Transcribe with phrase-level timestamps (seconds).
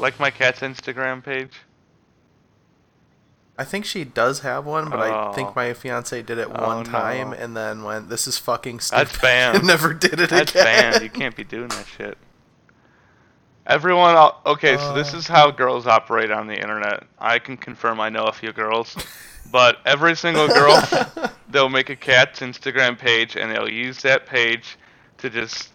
[0.00, 1.52] Like my cat's Instagram page.
[3.58, 5.32] I think she does have one, but I Oh.
[5.34, 7.36] think my fiance did it Oh, one time no.
[7.36, 9.56] and then went, "This is fucking stupid," That's banned.
[9.58, 10.64] and never did it That's again.
[10.92, 11.02] banned.
[11.02, 12.16] You can't be doing that shit.
[13.66, 15.18] Everyone, okay, so this Uh.
[15.18, 17.04] is how girls operate on the internet.
[17.18, 18.96] I can confirm I know a few girls,
[19.52, 20.82] but every single girl,
[21.50, 24.78] they'll make a cat's Instagram page and they'll use that page
[25.18, 25.68] to just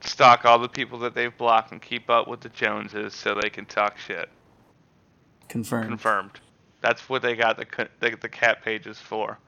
[0.00, 3.50] stalk all the people that they've blocked and keep up with the Joneses so they
[3.50, 4.28] can talk shit.
[5.48, 5.88] Confirmed.
[5.88, 6.40] Confirmed.
[6.80, 9.38] That's what they got the the, the cat pages for.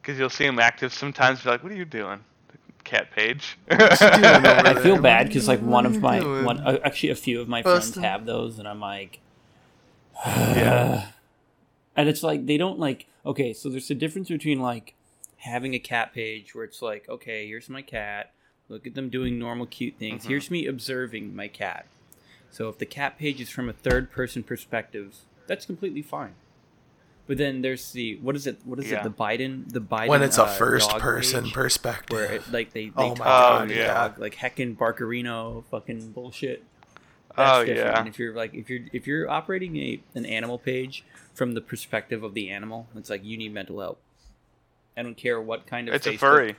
[0.00, 1.44] Because you'll see them active sometimes.
[1.44, 2.20] You're like, what are you doing?
[2.48, 3.58] The cat page.
[3.70, 6.44] I feel bad because like one of my doing?
[6.44, 9.20] one uh, actually a few of my friends have those, and I'm like,
[10.26, 11.08] yeah.
[11.96, 13.06] and it's like they don't like.
[13.24, 14.94] Okay, so there's a difference between like
[15.42, 18.32] having a cat page where it's like, okay, here's my cat.
[18.68, 20.24] Look at them doing normal cute things.
[20.24, 20.28] Mhm.
[20.28, 21.86] Here's me observing my cat.
[22.50, 26.34] So if the cat page is from a third person perspective, that's completely fine.
[27.26, 28.58] But then there's the what is it?
[28.64, 29.00] What is Yeah.
[29.00, 29.04] it?
[29.04, 30.08] The Biden, the Biden.
[30.08, 32.14] when it's a uh, first person page, perspective.
[32.16, 33.94] where it, like they, they Oh talk my God, about the yeah.
[33.94, 36.64] dog, like heckin' Barkerino, fucking bullshit.
[37.38, 37.78] Oh, different.
[37.90, 37.98] yeah.
[37.98, 41.60] And if you're like if you're if you're operating a an animal page from the
[41.60, 44.00] perspective of the animal, it's like you need mental help.
[44.96, 46.54] I don't care what kind of It's a furry.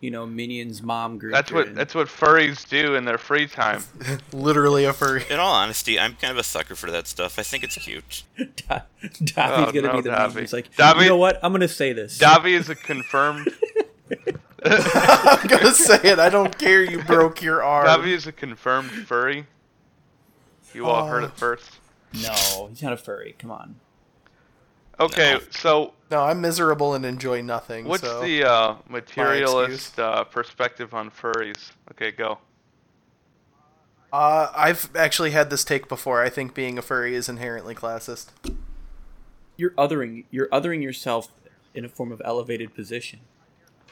[0.00, 1.32] you know, minions mom group.
[1.34, 1.74] That's what in.
[1.74, 3.82] that's what furries do in their free time.
[4.32, 5.24] Literally a furry.
[5.30, 7.38] In all honesty, I'm kind of a sucker for that stuff.
[7.38, 8.22] I think it's cute.
[8.36, 10.34] Da- Davi's Oh, gonna no, be the Davi.
[10.34, 10.38] meme.
[10.42, 11.38] He's like, Davi- you know what?
[11.42, 12.18] I'm gonna say this.
[12.18, 13.48] Davi is a confirmed.
[14.64, 16.18] I'm gonna say it.
[16.18, 16.82] I don't care.
[16.82, 17.86] You broke your arm.
[17.86, 19.46] Davi is a confirmed furry.
[20.72, 21.70] You all heard it first.
[22.14, 23.36] no, he's not a furry.
[23.38, 23.76] Come on.
[24.98, 25.40] Okay, No.
[25.50, 27.86] so No, I'm miserable and enjoy nothing.
[27.86, 28.20] what's so.
[28.20, 31.72] the uh, materialist uh, perspective on furries?
[31.90, 32.38] Okay, go.
[34.12, 36.22] Uh, I've actually had this take before.
[36.22, 38.26] I think being a furry is inherently classist.
[39.56, 40.26] You're othering.
[40.30, 41.32] You're othering yourself
[41.74, 43.18] in a form of elevated position.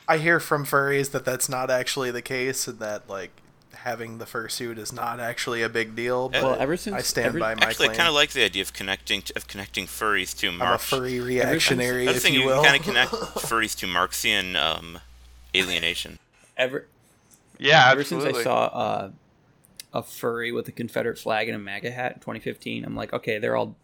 [0.06, 3.41] I hear from furries that that's not actually the case, and that like
[3.84, 6.28] having the fursuit is not actually a big deal.
[6.28, 8.44] But Well, ever since- I stand ever- by my Actually, I kind of like the
[8.44, 10.60] idea of connecting of connecting furries to Marx.
[10.60, 10.84] I'm a Marx.
[10.88, 12.62] furry reactionary, I was if thinking you you will.
[12.62, 13.10] can kind of connect
[13.46, 14.98] furries to Marxian um,
[15.54, 16.18] alienation.
[16.56, 16.86] Ever
[17.58, 18.32] Yeah, ever absolutely.
[18.34, 19.10] since I saw uh,
[19.92, 23.38] a furry with a Confederate flag and a MAGA hat in 2015, I'm like, okay,
[23.38, 23.76] they're all.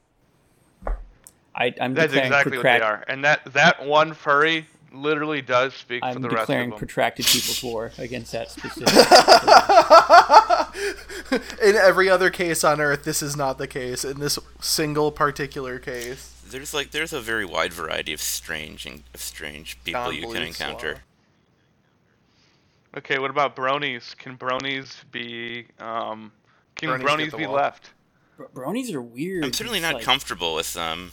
[1.55, 5.75] I, I'm That's exactly what protract- they are, and that that one furry literally does
[5.75, 8.89] speak for I'm the rest of declaring protracted people's war against that specific.
[11.63, 14.05] In every other case on Earth, this is not the case.
[14.05, 19.03] In this single particular case, There's like there's a very wide variety of strange and
[19.15, 20.79] of strange people you can encounter.
[20.81, 20.99] swallow.
[22.99, 24.17] Okay, what about bronies?
[24.17, 26.33] Can bronies be um,
[26.77, 27.57] can Bronies bronies, be wall.
[27.57, 27.91] left?
[28.37, 29.45] Bro- bronies are weird.
[29.45, 31.13] I'm certainly not like- comfortable with them.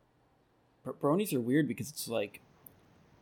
[0.84, 2.40] Bro- bronies are weird because it's like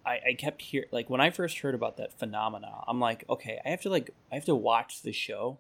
[0.06, 3.59] I, I kept hear like when I first heard about that phenomena, I'm like, okay,
[3.66, 5.59] I have to like I have to watch the show.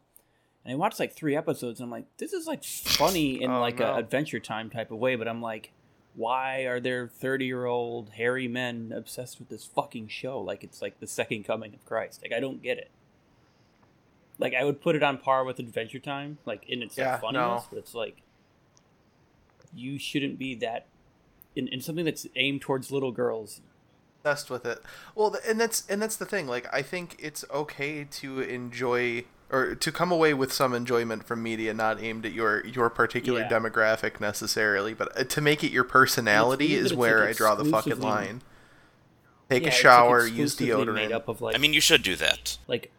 [0.65, 3.59] And I watched like three episodes and I'm like, this is like funny in Oh,
[3.59, 3.93] like no.
[3.93, 5.71] a adventure time type of way, but I'm like,
[6.15, 10.39] why are there thirty year old hairy men obsessed with this fucking show?
[10.39, 12.21] Like it's like the second coming of Christ.
[12.21, 12.91] Like I don't get it.
[14.39, 17.63] Like I would put it on par with Adventure Time, like in its like, funniness,
[17.63, 17.67] no.
[17.69, 18.17] but it's like
[19.75, 20.85] you shouldn't be that
[21.55, 23.61] in, in something that's aimed towards little girls.
[24.23, 24.81] Obsessed with it.
[25.15, 26.47] Well, and that's and that's the thing.
[26.47, 31.43] Like, I think it's okay to enjoy or to come away with some enjoyment from
[31.43, 33.49] media not aimed at your your particular Yeah.
[33.49, 37.29] demographic necessarily, but uh, to make it your personality weird that is it's, where like,
[37.29, 38.41] I draw the fucking line.
[39.49, 41.15] Take Yeah, a it's, like, shower, use exclusively Made deodorant.
[41.15, 42.57] up of like I mean, you should do that.
[42.67, 42.91] like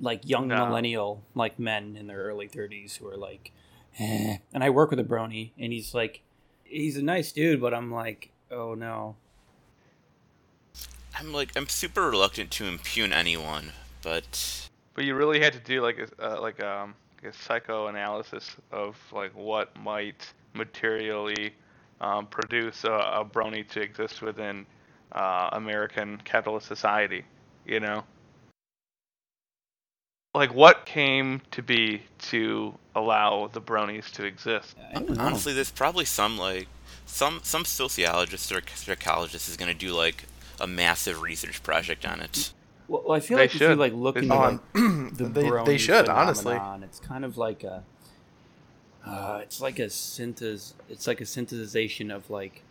[0.00, 0.66] like young No.
[0.66, 3.50] millennial like men in their early 30s who are like
[3.98, 4.36] eh.
[4.54, 6.20] and I work with a brony and he's like
[6.62, 9.16] he's a nice dude but I'm like oh no
[11.18, 13.72] I'm like I'm super reluctant to impugn anyone,
[14.02, 16.94] but But you really had to do like a uh, like um
[17.24, 21.52] a psychoanalysis of like what might materially
[22.00, 24.64] um, produce a, a brony to exist within
[25.12, 27.24] uh, American capitalist society.
[27.66, 28.04] You know,
[30.34, 34.76] like what came to be to allow the bronies to exist.
[34.90, 35.22] I don't know.
[35.22, 36.68] honestly, there's probably some like
[37.06, 40.24] some some sociologist or psychologist is gonna do like
[40.60, 42.52] a massive research project on it.
[42.88, 44.60] well, well, I feel They like if you like look into on.
[44.74, 44.74] like,
[45.16, 46.58] the they, they brony should honestly.
[46.82, 47.82] It's kind of like a,
[49.06, 50.72] uh, it's like a synthes.
[50.88, 52.62] It's like a synthesization of like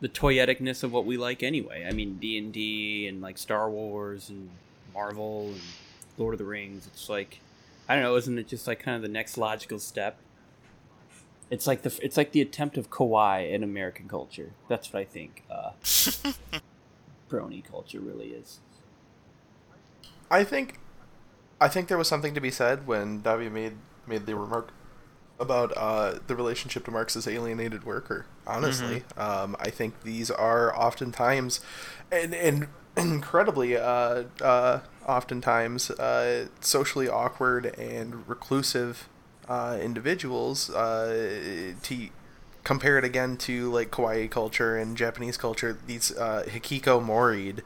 [0.00, 1.86] the toyeticness of what we like anyway.
[1.88, 4.50] I mean D and D and like Star Wars and
[4.94, 5.60] Marvel and
[6.18, 6.86] Lord of the Rings.
[6.86, 7.40] It's like
[7.88, 8.16] I don't know.
[8.16, 10.16] Isn't it just like kind of the next logical step?
[11.50, 14.52] It's like the it's like the attempt of kawaii in American culture.
[14.68, 15.42] That's what I think.
[15.50, 15.72] Uh,
[17.32, 18.60] brony culture really is.
[20.30, 20.78] I think,
[21.60, 23.74] I think there was something to be said when Davi made
[24.06, 24.72] made the remark
[25.38, 28.26] about uh, the relationship to Marx's alienated worker.
[28.46, 31.60] Honestly, um, I think these are oftentimes,
[32.10, 39.08] and and incredibly, uh, uh, oftentimes, uh, socially awkward and reclusive
[39.48, 40.70] uh, individuals.
[40.70, 42.08] Uh, to
[42.64, 47.60] compare it again to like kawaii culture and Japanese culture, these uh, hikikomoried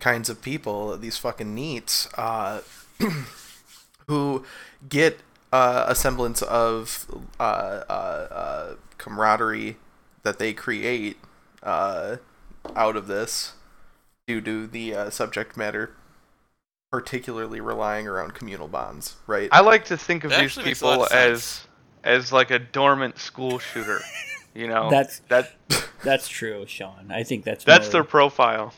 [0.00, 2.60] kinds of people, these fucking NEETs, uh,
[4.08, 4.44] who
[4.88, 5.20] get
[5.52, 7.06] uh, a semblance of
[7.38, 9.76] uh, uh, uh, camaraderie
[10.22, 11.16] that they create
[11.62, 12.16] uh,
[12.74, 13.52] out of this
[14.26, 15.92] due to the uh, subject matter
[16.90, 19.48] particularly relying around communal bonds, right?
[19.52, 21.65] I like to think of That these actually makes a lot people as
[22.04, 24.00] as like a dormant school shooter.
[24.54, 25.52] You know, That's- that
[26.04, 27.10] That's true, Sean.
[27.10, 28.72] I think that's that's more- their profile.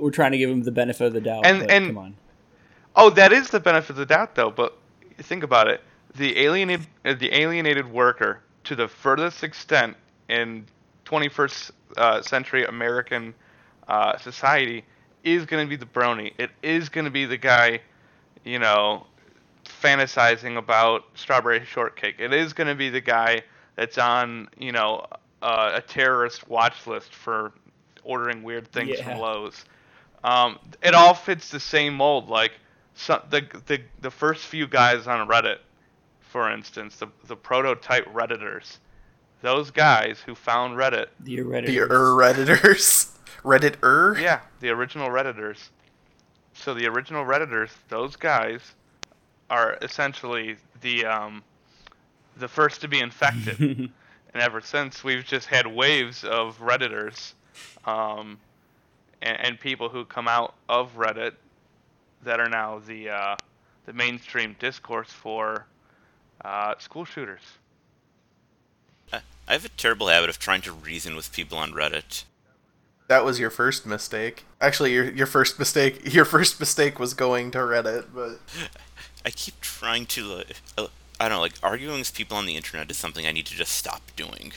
[0.00, 1.44] We're trying to give them the benefit of the doubt.
[1.46, 2.16] And- and- come on.
[2.94, 4.50] Oh, that is the benefit of the doubt, though.
[4.50, 4.76] But
[5.18, 5.82] think about it:
[6.16, 9.96] the alienated, uh, the alienated worker, to the furthest extent
[10.28, 10.66] in
[11.04, 13.34] 21st uh, century American
[13.86, 14.84] uh, society,
[15.24, 16.32] is going to be the brony.
[16.38, 17.80] It is going to be the guy,
[18.44, 19.06] you know,
[19.82, 22.16] fantasizing about strawberry shortcake.
[22.18, 23.42] It is going to be the guy
[23.76, 25.06] that's on, you know,
[25.42, 27.52] uh, a terrorist watch list for
[28.04, 29.04] ordering weird things Yeah.
[29.04, 29.64] from Lowe's.
[30.24, 32.28] Um, it all fits the same mold.
[32.28, 32.52] Like
[32.94, 35.58] so, the the the first few guys on Reddit,
[36.20, 38.78] for instance, the the prototype redditors,
[39.42, 41.90] those guys who found Reddit, The the Redditors.
[41.90, 43.10] er redditors,
[43.44, 44.20] redditor.
[44.20, 45.68] yeah, the original redditors.
[46.54, 48.60] So the original redditors, those guys,
[49.50, 51.42] are essentially the um,
[52.36, 53.90] the first to be infected.
[54.34, 57.32] and ever since we've just had waves of redditors
[57.86, 58.38] um,
[59.22, 61.32] and, and people who come out of reddit
[62.22, 63.36] that are now the uh,
[63.86, 65.66] the mainstream discourse for
[66.44, 67.42] uh, school shooters
[69.12, 72.24] I I have a terrible habit of trying to reason with people on Reddit.
[73.08, 74.44] That was your first mistake.
[74.60, 76.12] Actually, your your first mistake.
[76.12, 78.40] Your first mistake was going to Reddit, but
[79.24, 80.86] I keep trying to, like, uh,
[81.20, 83.54] I don't know, like arguing with people on the internet is something I need to
[83.54, 84.52] just stop doing.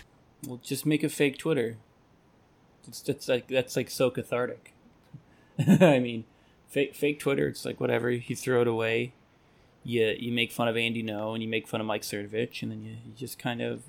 [0.45, 1.77] Well, just make a fake Twitter.
[2.87, 4.73] It's that's like that's like so cathartic.
[5.67, 6.25] I mean,
[6.67, 7.47] fake fake Twitter.
[7.47, 9.13] It's like whatever you throw it away.
[9.83, 12.71] You you make fun of Andy Ngo and you make fun of Mike Cernovich, and
[12.71, 13.83] then you, you just kind of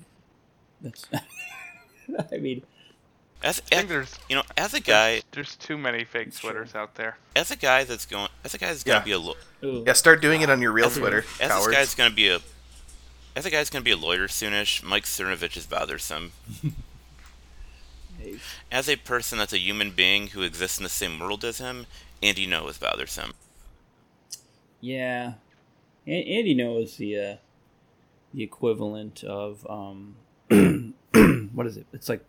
[0.81, 1.05] that's.
[2.31, 2.63] I mean,
[3.43, 6.65] As, I as there's you know, as a guy, there's too many fake It's true.
[6.75, 9.03] out there as a guy that's going, as a guy that's gonna Yeah.
[9.03, 11.65] be a, lo- ooh, yeah, start doing it on your real as a- as cowards.
[11.67, 12.39] this guy's gonna be a,
[13.35, 14.81] as a guy's gonna be a lawyer soonish.
[14.81, 16.31] Mike Cernovich is bothersome.
[18.19, 18.35] hey,
[18.71, 21.85] As a person that's a human being who exists in the same world as him,
[22.21, 23.33] Andy Ngo is bothersome.
[24.79, 25.33] yeah.
[26.07, 27.35] A- Andy Ngo is the uh,
[28.33, 30.15] the equivalent of um,
[31.53, 31.85] what is it?
[31.93, 32.23] It's like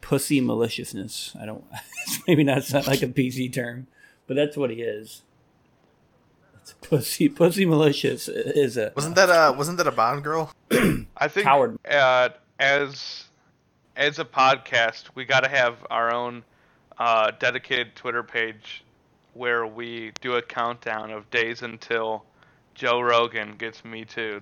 [0.00, 1.36] pussy maliciousness.
[1.40, 1.64] I don't.
[2.06, 3.86] It's maybe not sound like a PC term,
[4.26, 5.22] but that's what he is.
[6.60, 7.28] It's pussy.
[7.28, 10.50] Pussy malicious is a Wasn't that a wasn't that a Bond girl?
[11.16, 11.78] I think Coward.
[11.88, 13.24] Uh, as
[13.96, 16.42] as a podcast, we got to have our own
[16.98, 18.82] uh, dedicated Twitter page
[19.34, 22.24] where we do a countdown of days until
[22.74, 24.40] Joe Rogan gets me too.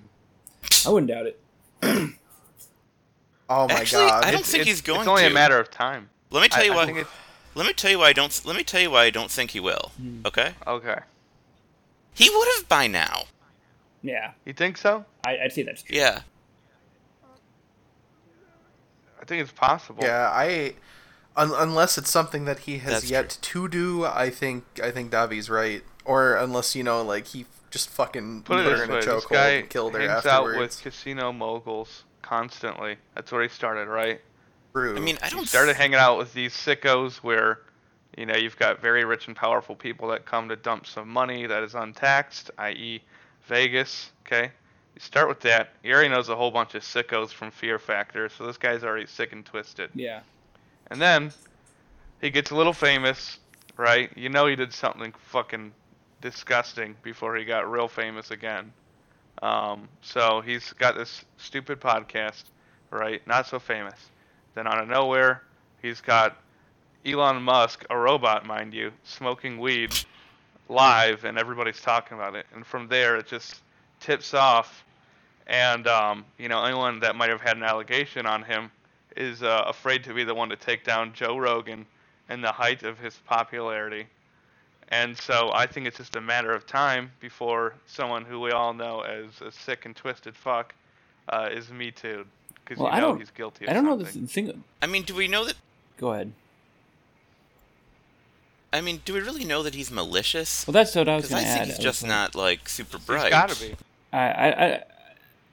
[0.87, 1.41] I wouldn't doubt it.
[3.51, 4.25] Oh my Actually, god!
[4.25, 5.01] I don't It's, think it's, he's going to.
[5.03, 5.31] It's only to.
[5.31, 6.11] a matter of time.
[6.31, 6.87] Let me tell you I why.
[6.87, 7.07] think it-
[7.55, 8.45] Let me tell you why I don't.
[8.45, 9.93] Let me tell you why I don't think he will.
[9.97, 10.21] Hmm.
[10.27, 10.99] Okay, Okay,
[12.15, 13.25] he would have by now.
[14.03, 15.05] Yeah, you think so?
[15.27, 15.97] I, I'd say that's true.
[15.97, 16.21] Yeah,
[19.21, 20.05] I think it's possible.
[20.05, 20.75] Yeah, I
[21.37, 25.11] un- unless it's something that he has That's yet to do, I think I think
[25.11, 25.83] Davi's right.
[26.05, 28.95] Or unless you know, like he just fucking Put put it her this in a
[28.95, 32.97] way: this chokehold guy and killed her hangs out with casino moguls constantly.
[33.15, 34.21] That's where he started, right?
[34.75, 34.95] True.
[34.97, 35.49] I mean, I He don't.
[35.49, 37.61] started hanging out with these sickos where,
[38.19, 41.47] you know, you've got very rich and powerful people that come to dump some money
[41.47, 43.03] that is untaxed, i.e.,
[43.47, 44.11] Vegas.
[44.27, 44.51] Okay,
[44.95, 45.71] you start with that.
[45.83, 49.07] He already knows a whole bunch of sickos from Fear Factor, so this guy's already
[49.07, 49.91] sick and twisted.
[49.95, 50.21] Yeah.
[50.91, 51.33] And then
[52.21, 53.39] he gets a little famous,
[53.79, 54.11] right?
[54.17, 55.73] You know, he did something fucking
[56.21, 58.73] disgusting before he got real famous again.
[59.43, 62.45] Um, so he's got this stupid podcast,
[62.91, 63.25] right?
[63.27, 63.99] Not so famous.
[64.55, 65.43] Then out of nowhere,
[65.83, 66.37] he's got
[67.07, 69.95] Elon Musk, a robot, mind you, smoking weed
[70.69, 72.47] live, and everybody's talking about it.
[72.55, 73.63] And from there, it just
[74.01, 74.85] tips off,
[75.47, 78.71] and um, you know anyone that might have had an allegation on him
[79.17, 81.87] is uh, afraid to be the one to take down Joe Rogan
[82.29, 84.07] in the height of his popularity.
[84.91, 88.73] And so I think it's just a matter of time before someone who we all
[88.73, 90.75] know as a sick and twisted fuck
[91.29, 92.25] uh, is Me Too.
[92.65, 94.23] Because Well, you I know don't- he's guilty of I don't know something.
[94.23, 94.65] the thing.
[94.81, 95.55] I mean, do we know that?
[95.99, 96.33] Go ahead.
[98.73, 100.67] I mean, do we really know that he's malicious?
[100.67, 101.67] Well, that's what I was Because I going to think add.
[101.69, 103.31] he's I just was not like super He's bright.
[103.31, 103.75] gotta be.
[104.13, 104.83] I, I, I,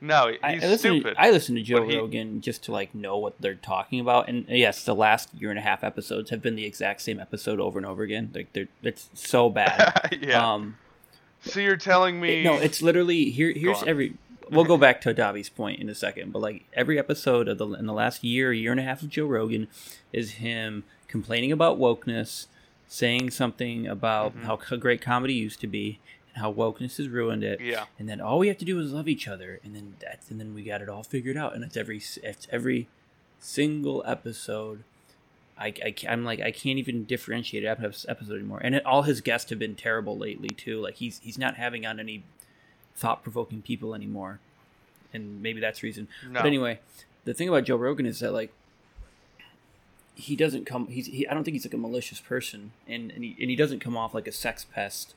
[0.05, 0.77] No, he's I, I listen.
[0.77, 1.15] stupid.
[1.15, 4.27] To, I listen to Joe he- Rogan just to like know what they're talking about,
[4.29, 7.59] and yes, the last year and a half episodes have been the exact same episode
[7.59, 8.31] over and over again.
[8.33, 10.17] Like they're it's so bad.
[10.21, 10.53] yeah.
[10.53, 10.77] Um,
[11.41, 12.43] so you're telling me?
[12.43, 13.51] no, it's literally here.
[13.55, 14.15] Here's every.
[14.51, 17.67] We'll go back to Davi's point in a second, but like every episode of the
[17.73, 19.67] in the last year, year and a half of Joe Rogan
[20.13, 22.45] is him complaining about wokeness,
[22.87, 24.45] saying something about Mm-hmm.
[24.45, 25.99] how great comedy used to be,
[26.35, 27.61] how wokeness has ruined it.
[27.61, 27.85] Yeah.
[27.97, 30.39] And then all we have to do is love each other, and then that's and
[30.39, 31.55] then we got it all figured out.
[31.55, 32.87] And it's every it's every
[33.39, 34.83] single episode.
[35.57, 38.59] I, I I'm like I can't even differentiate ep- episode anymore.
[38.61, 40.81] And it, all his guests have been terrible lately too.
[40.81, 42.23] Like he's he's not having on any
[42.95, 44.39] thought provoking people anymore,
[45.13, 46.07] and maybe that's reason.
[46.29, 46.41] No.
[46.41, 46.79] But anyway,
[47.23, 48.51] the thing about Joe Rogan is that like
[50.15, 50.87] he doesn't come.
[50.87, 53.55] He's he, I don't think he's like a malicious person, and and he, and he
[53.55, 55.13] doesn't come off like a sex pest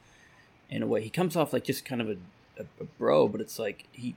[0.70, 1.02] in a way.
[1.02, 2.16] He comes off like just kind of a,
[2.58, 4.14] a, a bro, but it's like he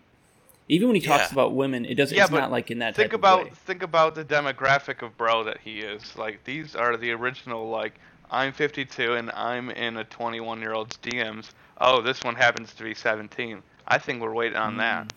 [0.67, 1.33] even when he talks Yeah.
[1.33, 2.15] about women, it doesn't.
[2.15, 5.59] Yeah, it's not like in that think about think about the demographic of bro that
[5.63, 6.15] he is.
[6.17, 7.95] Like these are the original like
[8.29, 11.49] I'm 52 and I'm in a 21 year old's DMs.
[11.79, 13.61] Oh, this one happens to be 17.
[13.87, 15.07] I think we're waiting on that.
[15.07, 15.11] Mm.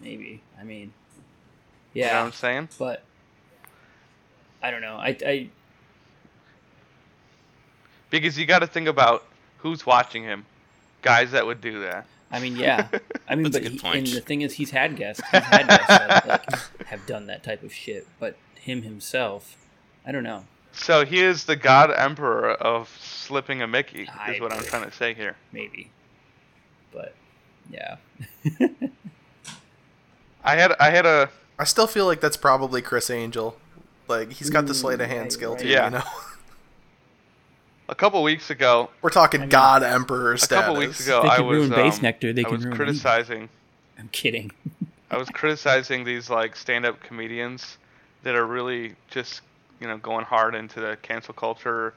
[0.00, 0.42] Maybe.
[0.60, 0.92] I mean,
[1.94, 2.68] You know yeah, what I'm saying?
[2.78, 3.02] but
[4.62, 4.96] I don't know.
[4.96, 5.48] I I
[8.10, 9.24] Because you got to think about
[9.58, 10.44] who's watching him.
[11.04, 12.06] Guys that would do that.
[12.30, 12.88] I mean, yeah.
[13.28, 15.22] I mean, That's a but good he, and the thing is, he's had guests.
[15.30, 16.50] He's had guests that like,
[16.86, 18.08] have done that type of shit.
[18.18, 19.56] But him himself,
[20.06, 20.46] I don't know.
[20.72, 24.08] So he is the god emperor of slipping a Mickey.
[24.08, 25.36] I- Is what I'm trying to say here.
[25.52, 25.90] Maybe.
[26.90, 27.14] But
[27.70, 27.96] yeah.
[30.44, 33.56] I had I had a I still feel like that's probably Criss Angel.
[34.08, 35.60] Like he's got the sleight of hand right, skill right.
[35.60, 35.68] too.
[35.68, 35.84] Yeah.
[35.84, 36.02] You know,
[37.88, 38.90] a couple weeks ago.
[39.02, 41.96] we're talking mean, God Emperor A couple weeks ago, They I can was ruin base
[41.96, 43.48] um, nectar, they I can was ruin criticizing.
[43.98, 44.50] I'm kidding.
[45.10, 47.78] I was criticizing these like stand-up comedians
[48.22, 49.42] that are really just
[49.80, 51.94] you know going hard into the cancel culture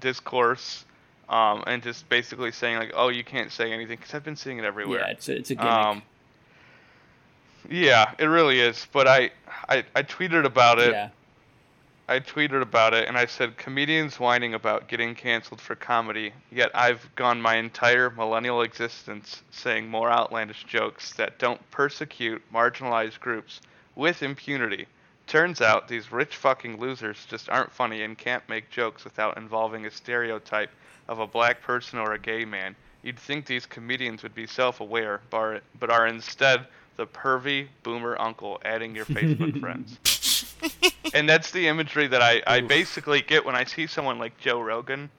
[0.00, 0.84] discourse,
[1.28, 4.58] um, and just basically saying like, oh, you can't say anything because I've been seeing
[4.58, 5.00] it everywhere.
[5.00, 5.72] Yeah, it's a, it's a gimmick.
[5.72, 6.02] Um,
[7.70, 8.86] yeah, it really is.
[8.92, 9.30] But I,
[9.68, 10.92] I, I tweeted about it.
[10.92, 11.10] yeah.
[12.06, 16.70] I tweeted about it and I said comedians whining about getting canceled for comedy, yet
[16.74, 23.62] I've gone my entire millennial existence saying more outlandish jokes that don't persecute marginalized groups
[23.94, 24.86] with impunity.
[25.26, 29.86] Turns out these rich fucking losers just aren't funny and can't make jokes without involving
[29.86, 30.70] a stereotype
[31.08, 32.76] of a black person or a gay man.
[33.02, 38.94] You'd think these comedians would be self-aware, but are instead the pervy boomer uncle adding
[38.94, 39.98] your Facebook friends
[41.14, 42.68] and that's the imagery that I, I Oof.
[42.68, 45.10] basically get when I see someone like Joe Rogan,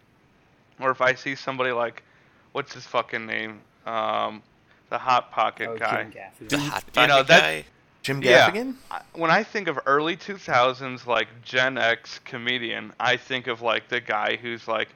[0.80, 2.04] or if I see somebody like,
[2.52, 4.42] what's his fucking name, um,
[4.90, 6.08] the Hot Pocket Oh, guy.
[6.40, 7.66] The hot You know, pocket that- guy.
[8.04, 8.52] Jim Yeah.
[8.52, 8.75] Gaffigan.
[8.92, 13.88] I- When I think of early 2000s like Gen X comedian, I think of like
[13.88, 14.90] the guy who's like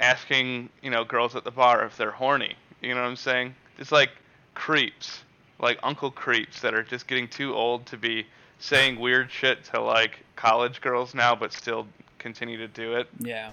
[0.00, 2.54] asking you know girls at the bar if they're horny.
[2.80, 3.54] You know what I'm saying?
[3.78, 4.10] It's like
[4.54, 5.22] creeps,
[5.58, 8.24] like Uncle creeps that are just getting too old to be
[8.58, 11.86] saying weird shit to like college girls now, but still
[12.18, 13.08] continue to do it.
[13.18, 13.50] Yeah.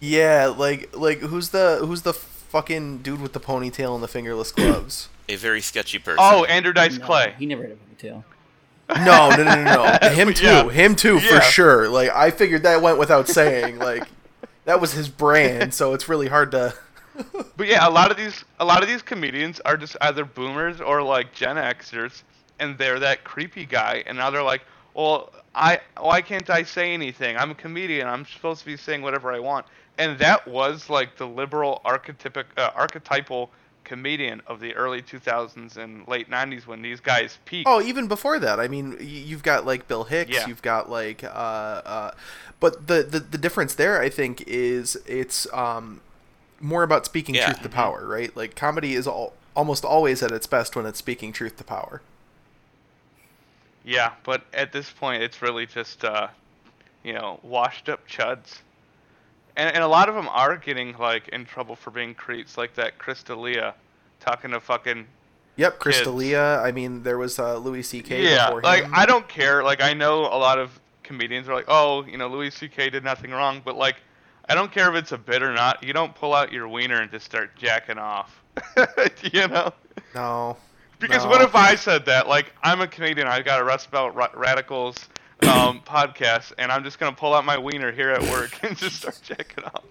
[0.00, 4.52] Yeah, like like who's the who's the fucking dude with the ponytail and the fingerless
[4.56, 5.08] gloves?
[5.28, 6.18] A very sketchy person.
[6.20, 7.34] Oh, Andrew Dice No, Clay.
[7.38, 8.24] He never had a ponytail.
[8.96, 10.08] No, no, no, no, no.
[10.10, 10.44] Him too.
[10.44, 10.68] Yeah.
[10.68, 11.88] Him too for sure.
[11.88, 13.78] Like I figured that went without saying.
[13.78, 14.06] Like
[14.66, 16.74] that was his brand, so it's really hard to.
[17.56, 20.80] But yeah, a lot of these a lot of these comedians are just either boomers
[20.80, 22.22] or like Gen Xers,
[22.58, 24.62] and they're that creepy guy, and now they're like,
[24.94, 27.36] well, I why can't I say anything?
[27.36, 28.08] I'm a comedian.
[28.08, 29.66] I'm supposed to be saying whatever I want.
[29.98, 33.50] And that was like the liberal archetypic uh, archetypal
[33.84, 37.68] comedian of the early 2000s and late 90s when these guys peaked.
[37.68, 40.30] Oh, even before that, I mean, you've got like Bill Hicks.
[40.32, 40.48] Yeah.
[40.48, 42.10] You've got like, uh, uh,
[42.60, 46.00] but the, the the difference there, I think, is it's um
[46.60, 47.46] more about speaking Yeah.
[47.46, 48.34] truth to power, right?
[48.36, 52.00] Like comedy is all almost always at its best when it's speaking truth to power.
[53.84, 56.28] Yeah, but at this point, it's really just, uh,
[57.02, 58.60] you know, washed up chuds.
[59.56, 62.74] And, and a lot of them are getting, like, in trouble for being creeps, like
[62.74, 63.74] that Chris D'Elia
[64.20, 65.06] talking to fucking
[65.56, 65.78] Yep.
[65.78, 66.62] Crystalia.
[66.62, 68.24] I mean, there was uh, Louis C.K.
[68.24, 68.86] Yeah, before like.
[68.92, 69.62] I don't care.
[69.62, 72.90] Like I know a lot of comedians are like, oh, you know, Louis C.K.
[72.90, 73.96] did nothing wrong, but like,
[74.48, 75.84] I don't care if it's a bit or not.
[75.84, 78.42] You don't pull out your wiener and just start jacking off.
[79.22, 79.72] you know?
[80.14, 80.56] No.
[81.08, 81.30] Because No.
[81.30, 82.28] what if I said that?
[82.28, 83.26] Like, I'm a Canadian.
[83.26, 84.96] I've got a Rust Belt Ra- Radicals
[85.42, 88.96] um, podcast, and I'm just gonna pull out my wiener here at work and just
[88.96, 89.84] start jacking off.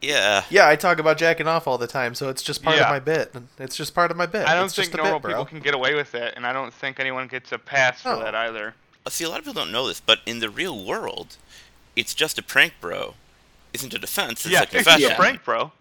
[0.00, 0.44] Yeah.
[0.48, 2.84] Yeah, I talk about jacking off all the time, so it's just part Yeah.
[2.84, 3.34] of my bit.
[3.58, 4.46] It's just part of my bit.
[4.46, 6.52] I don't it's think just normal bit, people can get away with it, and I
[6.52, 8.20] don't think anyone gets a pass for No.
[8.20, 8.74] that either.
[9.08, 11.36] See, a lot of people don't know this, but in the real world,
[11.96, 13.14] it's just a prank, bro.
[13.72, 14.44] Isn't a defense.
[14.44, 15.00] It's yeah, a it's confession.
[15.00, 15.72] just a prank, bro.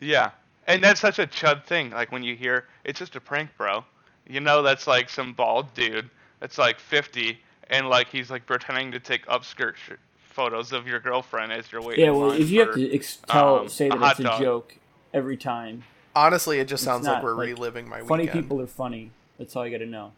[0.00, 0.30] Yeah,
[0.66, 1.90] and that's such a chud thing.
[1.90, 3.84] Like when you hear it's just a prank, bro.
[4.26, 6.08] You know that's like some bald dude
[6.40, 7.38] that's like 50,
[7.70, 11.82] and like he's like pretending to take upskirt sh- photos of your girlfriend as you're
[11.82, 12.04] waiting.
[12.06, 14.22] Yeah, well, if you have to ex- tell, um, say a that hot it's a
[14.24, 14.40] dog.
[14.40, 14.76] joke
[15.12, 15.84] every time,
[16.16, 18.44] Honestly, it just It's sounds like we're like, reliving my funny weekend.
[18.44, 19.10] people are funny.
[19.38, 20.12] That's all you got to know.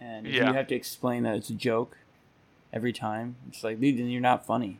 [0.00, 0.48] And if Yeah.
[0.48, 1.96] you have to explain that it's a joke
[2.72, 4.78] every time, it's like, dude, then you're not funny.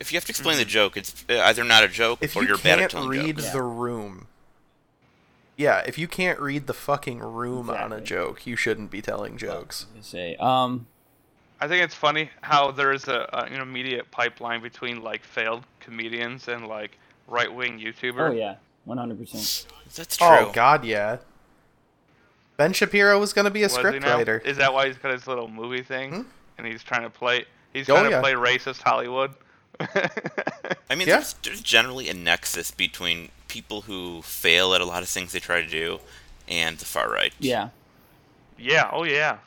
[0.00, 2.42] If you have to explain the joke, it's uh, either not a joke If or
[2.42, 3.50] you you're bad at can't telling read jokes.
[3.50, 4.26] The room,
[5.56, 9.36] yeah, if you can't read the fucking room on a joke, you shouldn't be telling
[9.36, 9.86] jokes.
[9.96, 10.86] I say, um,
[11.60, 15.64] I think it's funny how there is a, a, an immediate pipeline between like failed
[15.80, 16.96] comedians and like
[17.28, 18.30] right wing YouTuber.
[18.30, 18.54] oh yeah,
[18.86, 19.66] one hundred percent.
[19.94, 20.26] That's true.
[20.26, 21.18] Oh God, yeah.
[22.56, 23.90] Ben Shapiro was gonna be a Was he now?
[24.18, 24.44] scriptwriter.
[24.44, 26.10] Is that why he's got his little movie thing?
[26.12, 26.22] Hmm?
[26.58, 27.44] And he's trying to play.
[27.72, 28.20] He's Oh, trying to yeah.
[28.20, 29.32] play racist Hollywood.
[30.90, 31.16] I mean, Yeah.
[31.16, 35.40] there's, there's generally a nexus between people who fail at a lot of things they
[35.40, 36.00] try to do
[36.48, 37.32] and the far right.
[37.38, 37.70] Yeah,
[38.58, 38.88] yeah.
[38.92, 39.38] Oh yeah.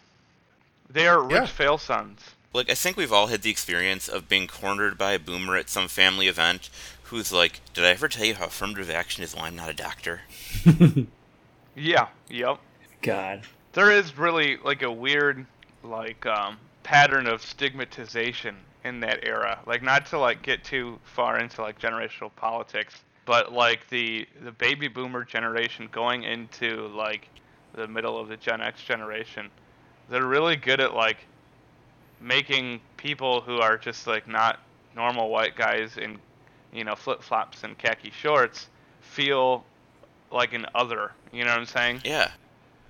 [0.89, 1.45] They are rich Yeah.
[1.45, 2.19] fail sons.
[2.53, 5.69] Like, I think we've all had the experience of being cornered by a boomer at
[5.69, 6.69] some family event
[7.03, 9.73] who's like, Did I ever tell you how affirmative action is why I'm not a
[9.73, 10.21] doctor?
[11.75, 12.07] Yeah.
[12.29, 12.59] Yep.
[13.01, 13.41] God,
[13.73, 15.45] There is really like a weird
[15.83, 19.59] like um, pattern of stigmatization in that era.
[19.65, 24.51] Like not to like get too far into like generational politics, but like the the
[24.51, 27.29] baby boomer generation going into like
[27.73, 29.49] the middle of the Gen X generation,
[30.09, 31.27] they're really good at like
[32.19, 34.59] making people who are just like not
[34.95, 36.19] normal white guys in
[36.71, 38.69] you know flip flops and khaki shorts
[39.01, 39.65] feel
[40.31, 41.11] like an other.
[41.31, 42.03] You know what I'm saying?
[42.03, 42.31] Yeah.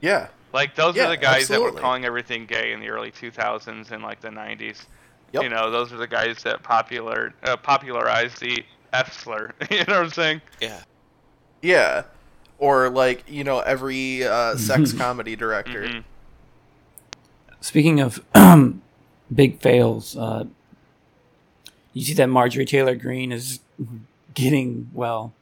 [0.02, 3.12] Yeah, Like those Yeah, are the guys that were calling everything gay in the early
[3.12, 4.88] 2000s and like the 90s.
[5.34, 5.44] Yep.
[5.44, 9.52] You know, those are the guys that popular uh, popularized the F slur.
[9.72, 10.42] you know what I'm saying?
[10.62, 10.82] Yeah.
[11.62, 12.04] yeah.
[12.60, 15.84] Or like you know every uh, sex comedy director.
[15.84, 16.04] Mhm.
[17.62, 18.24] Speaking of
[19.34, 20.46] big fails, uh,
[21.94, 23.60] you see that Marjorie Taylor Greene is
[24.34, 25.34] getting well.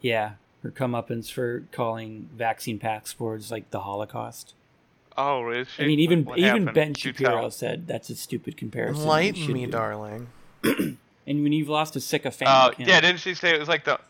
[0.00, 0.32] Yeah,
[0.64, 4.54] her comeuppance for calling vaccine passports like the Holocaust.
[5.16, 5.82] Oh, is she?
[5.82, 6.74] I mean, even What even happened?
[6.74, 9.02] Ben Shapiro said that's a stupid comparison.
[9.02, 9.72] It Enlighten me, be.
[9.72, 10.28] darling.
[11.24, 13.00] And when you've lost a sycophant, Oh, you can't- yeah.
[13.00, 14.00] Didn't she say it was like the?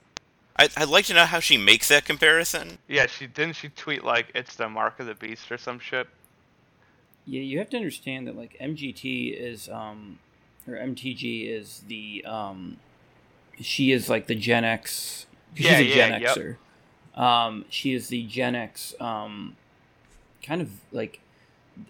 [0.57, 2.79] I, I'd like to know how she makes that comparison.
[2.88, 6.07] Yeah, she didn't she tweet like it's the mark of the beast or some shit.
[7.27, 10.21] Yeah, you have to understand that like MGT is um
[10.67, 12.79] or MTG is the um
[13.61, 16.37] she is like the Gen X she's Yeah, a yeah, Gen yep.
[16.37, 16.57] Xer.
[17.21, 19.57] Um she is the Gen X um
[20.42, 21.20] kind of like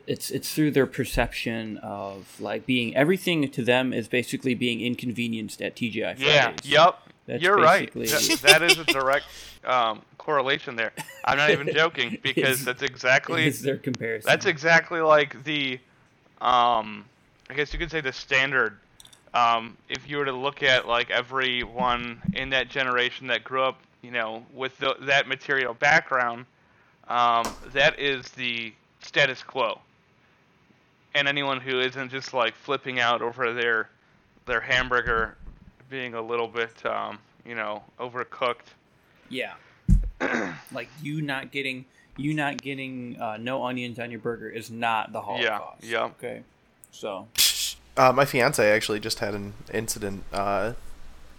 [0.06, 5.60] it's it's through their perception of like being everything to them is basically being inconvenienced
[5.60, 6.24] at TGI Fridays.
[6.24, 6.54] Yeah.
[6.62, 6.98] Yep.
[7.26, 7.92] That's You're right.
[7.94, 9.26] That, that is a direct
[9.64, 10.92] um, correlation there.
[11.24, 14.28] I'm not even joking because that's exactly It's their comparison.
[14.28, 15.78] That's exactly like the,
[16.40, 17.04] um,
[17.48, 18.78] I guess you could say the standard.
[19.34, 23.78] Um, if you were to look at like everyone in that generation that grew up,
[24.02, 26.44] you know, with the, that material background,
[27.08, 29.80] um, that is the status quo.
[31.14, 33.90] And anyone who isn't just like flipping out over their
[34.46, 35.36] their hamburger
[35.90, 38.72] being a little bit, um, you know, overcooked.
[39.28, 39.54] Yeah.
[40.72, 41.84] like you not getting
[42.16, 45.84] you not getting uh, no onions on your burger is not the Holocaust.
[45.84, 45.90] yeah.
[45.90, 46.04] Yeah.
[46.04, 46.42] Okay.
[46.90, 47.28] So
[47.94, 50.72] Uh, my fiance actually just had an incident uh,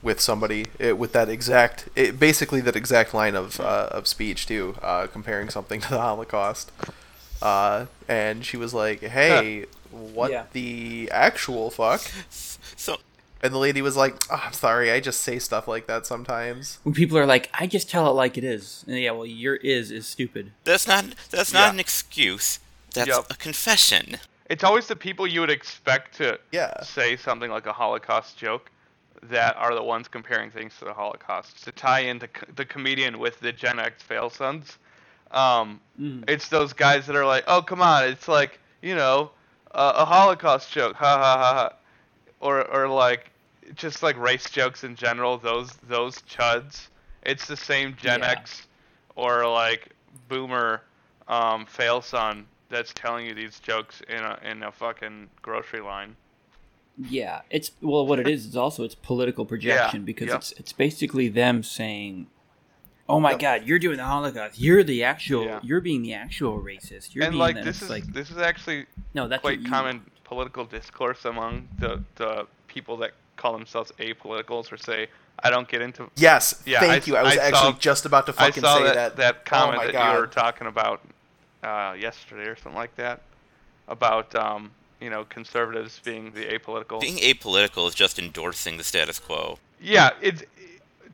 [0.03, 4.45] with somebody it, with that exact, it, basically that exact line of uh, of speech
[4.45, 6.71] too, uh, comparing something to the Holocaust.
[7.41, 10.43] Uh, and she was like, "Hey, what Yeah.
[10.53, 12.97] the actual fuck?" So,
[13.41, 16.79] And the lady was like, oh, "I'm sorry, I just say stuff like that sometimes."
[16.83, 18.83] when people are like, I just tell it like it is.
[18.87, 20.51] And yeah, well, your is is stupid.
[20.63, 21.69] that's not that's not Yeah.
[21.73, 22.59] an excuse.
[22.93, 23.25] That's Yep.
[23.31, 24.17] a confession.
[24.49, 26.83] It's always the people you would expect to Yeah.
[26.83, 28.69] say something like a Holocaust joke
[29.29, 33.19] that are the ones comparing things to the Holocaust to tie into co- the comedian
[33.19, 34.77] with the Gen X fail sons.
[35.31, 36.27] Um, Mm.
[36.27, 39.31] it's those guys that are like, oh come on, it's like you know
[39.71, 41.73] uh, a Holocaust joke, ha ha ha ha,
[42.39, 43.31] or or like
[43.75, 45.37] just like race jokes in general.
[45.37, 46.87] Those those chuds.
[47.23, 48.23] It's the same Gen Yeah.
[48.23, 48.67] X
[49.15, 49.89] or like
[50.27, 50.81] boomer
[51.27, 56.15] um, fail son that's telling you these jokes in a in a fucking grocery line.
[56.97, 60.35] Yeah, it's well, what it is is also it's political projection because yeah.
[60.35, 62.27] it's it's basically them saying,
[63.09, 63.39] "Oh my Yep.
[63.39, 64.59] God, you're doing the Holocaust.
[64.59, 65.45] You're the actual.
[65.45, 65.59] Yeah.
[65.63, 67.15] You're being the actual racist.
[67.15, 69.57] You're and being like the, this it's is like this is actually no, that's quite
[69.59, 75.07] what you- common political discourse among the the people that call themselves apoliticals or say
[75.39, 77.15] I don't get into Yes, Yeah, thank I- you.
[77.17, 79.15] I was I actually saw- just about to I fucking saw say that, that.
[79.17, 80.13] that comment oh that God.
[80.13, 81.01] you were talking about
[81.63, 83.21] uh, yesterday or something like that
[83.87, 84.71] about um,
[85.03, 87.01] you know conservatives being the apolitical.
[87.01, 89.57] Being apolitical is just endorsing the status quo.
[89.81, 90.43] yeah, it's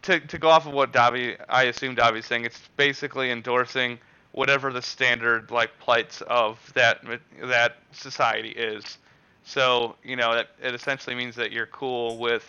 [0.04, 2.46] to to go off of what Davi, I assume Davi's saying.
[2.46, 3.98] It's basically endorsing
[4.32, 7.02] whatever the standard like plights of that
[7.42, 9.00] that society is.
[9.44, 12.46] So you know that it essentially means that you're cool with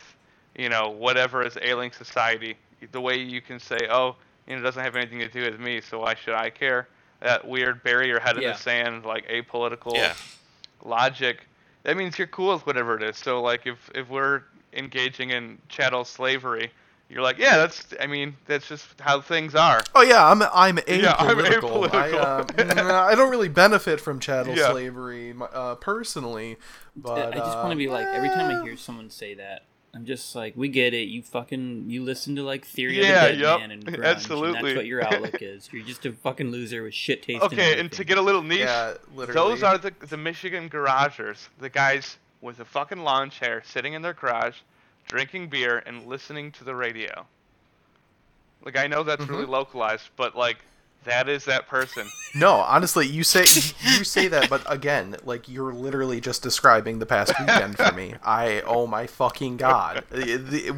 [0.54, 2.56] you know whatever is ailing society.
[2.92, 5.60] The way you can say, oh, you know, it doesn't have anything to do with
[5.60, 6.88] me, so why should I care?
[7.20, 8.52] That weird bury your head in Yeah.
[8.52, 10.14] the sand like apolitical Yeah.
[10.84, 11.46] Logic.
[11.84, 13.16] That means you're cool with whatever it is.
[13.16, 16.70] So like if if we're engaging in chattel slavery,
[17.08, 17.92] you're like, yeah, that's.
[18.00, 19.80] I mean, that's just how things are.
[19.94, 21.00] Oh yeah, I'm I'm apolitical.
[21.02, 21.94] Yeah, I'm apolitical.
[21.94, 24.70] I, uh, I don't really benefit from chattel Yeah.
[24.70, 26.56] slavery uh, personally,
[26.96, 29.64] but I just want uh, to be like every time I hear someone say that,
[29.92, 31.08] I'm just like, we get it.
[31.08, 33.94] You fucking you listen to like Theory Yeah, of the Dead yup, Man and grunge,
[33.94, 35.68] and that's what your outlook is.
[35.72, 37.42] You're just a fucking loser with shit taste.
[37.42, 41.48] in Okay, and to get a little niche, Yeah, those are the the Michigan garagers,
[41.58, 44.56] the guys with a fucking lawn chair sitting in their garage,
[45.08, 47.26] drinking beer and listening to the radio.
[48.64, 49.52] Like I know that's really mm-hmm.
[49.52, 50.58] localized, but like
[51.04, 52.06] that is that person.
[52.34, 57.06] No, honestly, you say you say that, but again, like you're literally just describing the
[57.06, 58.14] past weekend for me.
[58.24, 60.04] I oh my fucking god,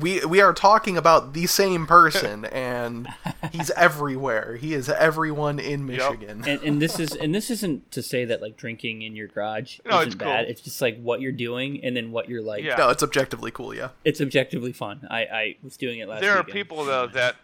[0.00, 3.08] we we are talking about the same person, and
[3.50, 4.56] he's everywhere.
[4.56, 6.44] He is everyone in Michigan.
[6.46, 9.80] and, and this is and this isn't to say that like drinking in your garage
[9.84, 10.44] No, isn't it's bad.
[10.44, 10.50] cool.
[10.50, 12.62] It's just like what you're doing and then what you're like.
[12.64, 12.76] Yeah.
[12.76, 13.74] No, it's objectively cool.
[13.74, 13.90] Yeah.
[14.04, 15.06] It's objectively fun.
[15.10, 16.20] I, I was doing it last.
[16.22, 17.36] there are people though that like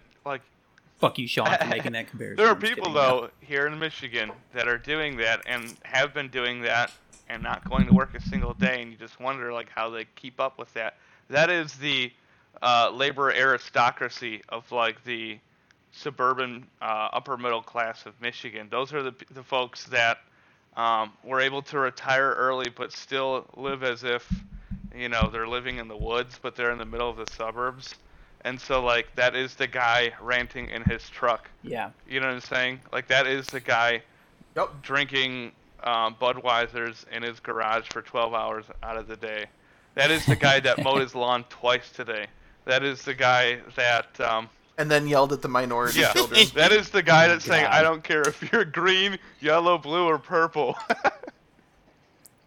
[0.98, 2.36] Fuck you, Sean, for making that comparison.
[2.36, 6.62] There are people though here in Michigan that are doing that and have been doing
[6.62, 6.90] that
[7.28, 10.06] and not going to work a single day, and you just wonder like how they
[10.16, 10.96] keep up with that.
[11.30, 12.10] That is the
[12.62, 15.38] uh, labor aristocracy of like the
[15.92, 18.66] suburban uh, upper middle class of Michigan.
[18.70, 20.18] Those are the the folks that
[20.76, 24.28] um, were able to retire early but still live as if
[24.94, 27.94] you know they're living in the woods, but they're in the middle of the suburbs.
[28.42, 31.50] And so like that is the guy ranting in his truck.
[31.62, 31.90] Yeah.
[32.08, 32.80] You know what I'm saying?
[32.92, 34.02] Like that is the guy
[34.56, 34.82] Yep.
[34.82, 35.52] drinking
[35.84, 39.46] um, Budweisers in his garage for 12 hours out of the day.
[39.94, 42.26] That is the guy that mowed his lawn twice today.
[42.64, 46.12] That is the guy that um, And then yelled at the minority yeah.
[46.12, 46.46] children.
[46.54, 50.18] That is the guy that's saying I don't care if you're green, yellow, blue, or
[50.18, 50.76] purple.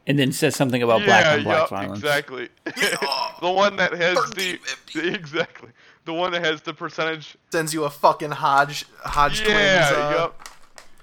[0.08, 2.00] And then says something about black and on black yeah, violence.
[2.00, 2.50] exactly.
[2.66, 4.60] the one that has the,
[4.94, 5.70] the exactly
[6.06, 7.38] the one that has the percentage.
[7.52, 10.50] Sends you a fucking Hodge Hodge Yeah, twins uh, yep.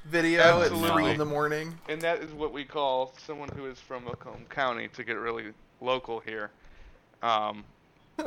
[0.07, 1.79] video at three in the morning.
[1.89, 5.53] And that is what we call someone who is from Macomb County to get really
[5.81, 6.51] local here.
[7.23, 7.65] Um,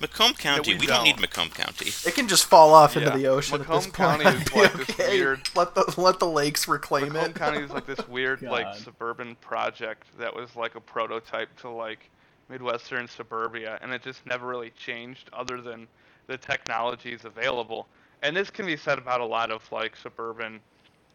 [0.00, 1.20] Macomb County, we we, don't need don't.
[1.20, 1.90] Macomb County.
[2.04, 4.22] It can just fall off into the ocean at this Macomb point.
[4.22, 7.28] County is I'd be like this weird- Let the let the lakes reclaim Macomb it.
[7.28, 11.68] Macomb County is like this weird, like suburban project that was like a prototype to
[11.70, 12.10] like
[12.48, 15.88] Midwestern suburbia, and it just never really changed other than
[16.26, 17.88] the technologies available.
[18.22, 20.60] And this can be said about a lot of like suburban,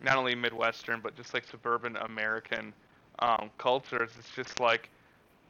[0.02, 2.74] not only Midwestern, but just like suburban American
[3.20, 4.12] um, cultures.
[4.18, 4.90] It's just like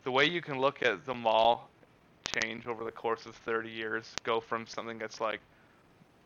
[0.04, 1.70] the way you can look at the mall
[2.26, 5.41] change over the course of 30 years, go from something that's like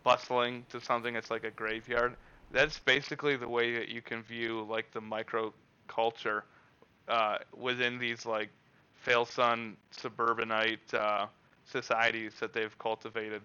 [0.03, 2.15] bustling to something that's like a graveyard.
[2.51, 5.53] That's basically the way that you can view like the micro
[5.87, 6.45] culture
[7.07, 8.49] uh, within these like
[9.05, 11.27] fail-son suburbanite uh,
[11.65, 13.41] societies that they've cultivated.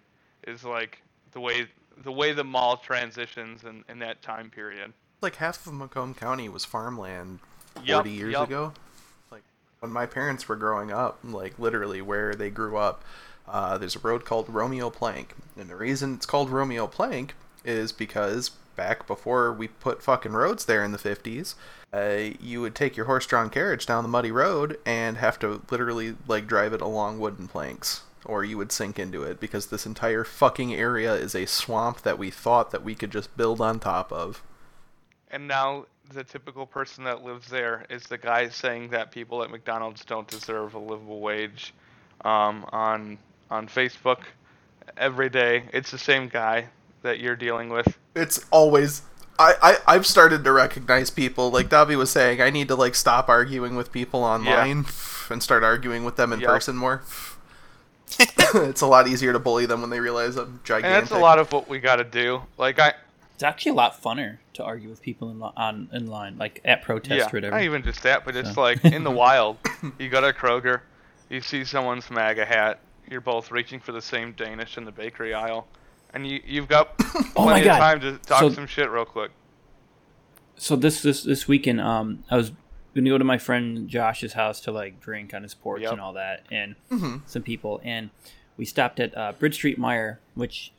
[0.47, 1.67] Is like the way
[2.03, 4.93] the way the mall transitions in, in that time period.
[5.21, 7.41] Like half of Macomb County was farmland
[7.85, 8.49] Yup, forty years yup.
[8.49, 8.73] ago.
[9.31, 9.43] Like
[9.81, 13.05] when my parents were growing up, like literally where they grew up,
[13.47, 17.35] uh, there's a road called Romeo Plank, and the reason it's called Romeo Plank
[17.67, 21.55] is because back before we put fucking roads there in the 50s,
[21.93, 26.17] uh, you would take your horse-drawn carriage down the muddy road and have to literally
[26.27, 30.25] like drive it along wooden planks or you would sink into it because this entire
[30.25, 34.11] fucking area is a swamp that we thought that we could just build on top
[34.11, 34.43] of.
[35.31, 39.51] And now the typical person that lives there is the guy saying that people at
[39.51, 41.75] McDonald's don't deserve a livable wage
[42.25, 43.19] um, on
[43.51, 44.21] on Facebook
[44.97, 45.65] every day.
[45.75, 46.69] It's the same guy
[47.03, 47.99] that you're dealing with.
[48.15, 49.03] It's always
[49.39, 52.41] I, I I've started to recognize people like Davi was saying.
[52.41, 54.87] I need to like stop arguing with people online
[55.31, 56.49] and start arguing with them in Yep.
[56.49, 57.03] person more.
[58.19, 60.97] it's a lot easier to bully them when they realize I'm gigantic.
[60.97, 62.43] And that's a lot of what we got to do.
[62.59, 62.95] Like I,
[63.35, 66.61] It's actually a lot funner to argue with people in li- on in line, like
[66.65, 67.57] at protest yeah, or whatever.
[67.57, 68.61] not even just that, but it's So.
[68.61, 69.59] like in the wild,
[69.99, 70.81] you go to Kroger,
[71.29, 75.33] you see someone's MAGA hat, you're both reaching for the same Danish in the bakery
[75.33, 75.69] aisle,
[76.15, 77.79] and you you've got plenty Oh my of God.
[77.79, 79.31] time to talk So- some shit real quick.
[80.57, 82.53] so this this this weekend, um, I was
[82.95, 85.93] gonna go to my friend Josh's house to like drink on his porch Yep.
[85.93, 87.23] and all that, and Mhm.
[87.27, 88.11] some people, and
[88.57, 90.73] we stopped at uh, Bridge Street Meijer, which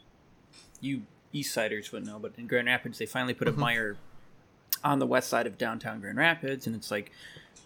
[0.81, 3.95] you East Siders wouldn't know, but in Grand Rapids they finally put a Meijer
[4.83, 7.11] on the west side of downtown Grand Rapids, and it's like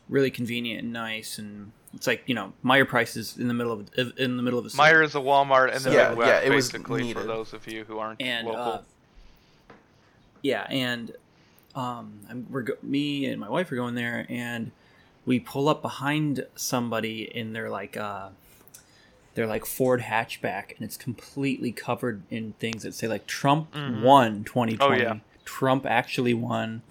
[0.10, 3.90] really convenient and nice, and it's like you know Meijer prices in the middle of
[4.18, 4.82] in the middle of a city.
[4.84, 7.68] Meijer is a Walmart in the Yeah, Midwest, yeah, it was basically, for those of
[7.68, 8.62] you who aren't and local.
[8.62, 8.82] uh,
[10.42, 11.12] yeah, and
[11.74, 14.72] um, I'm, we're go- me and my wife are going there, and
[15.26, 18.30] we pull up behind somebody in their like uh,
[19.34, 24.02] their like Ford hatchback, and it's completely covered in things that say like Trump Mhm.
[24.04, 25.04] won 2020.
[25.06, 25.20] Oh, yeah.
[25.46, 26.82] Trump actually won.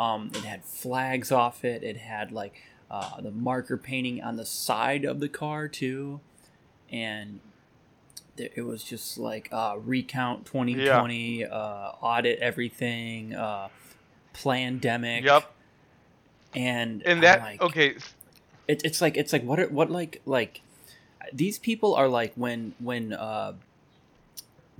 [0.00, 1.82] Um, it had flags off it.
[1.82, 6.20] It had like uh, the marker painting on the side of the car too,
[6.90, 7.40] and
[8.36, 11.50] there- it was just like uh, recount 2020, uh,
[12.00, 13.68] audit everything, uh,
[14.32, 15.24] pandemic.
[15.24, 15.52] Yep.
[16.54, 17.96] And And that like, okay,
[18.66, 20.62] it, it's like it's like what are, what like like
[21.32, 23.52] these people are like when when uh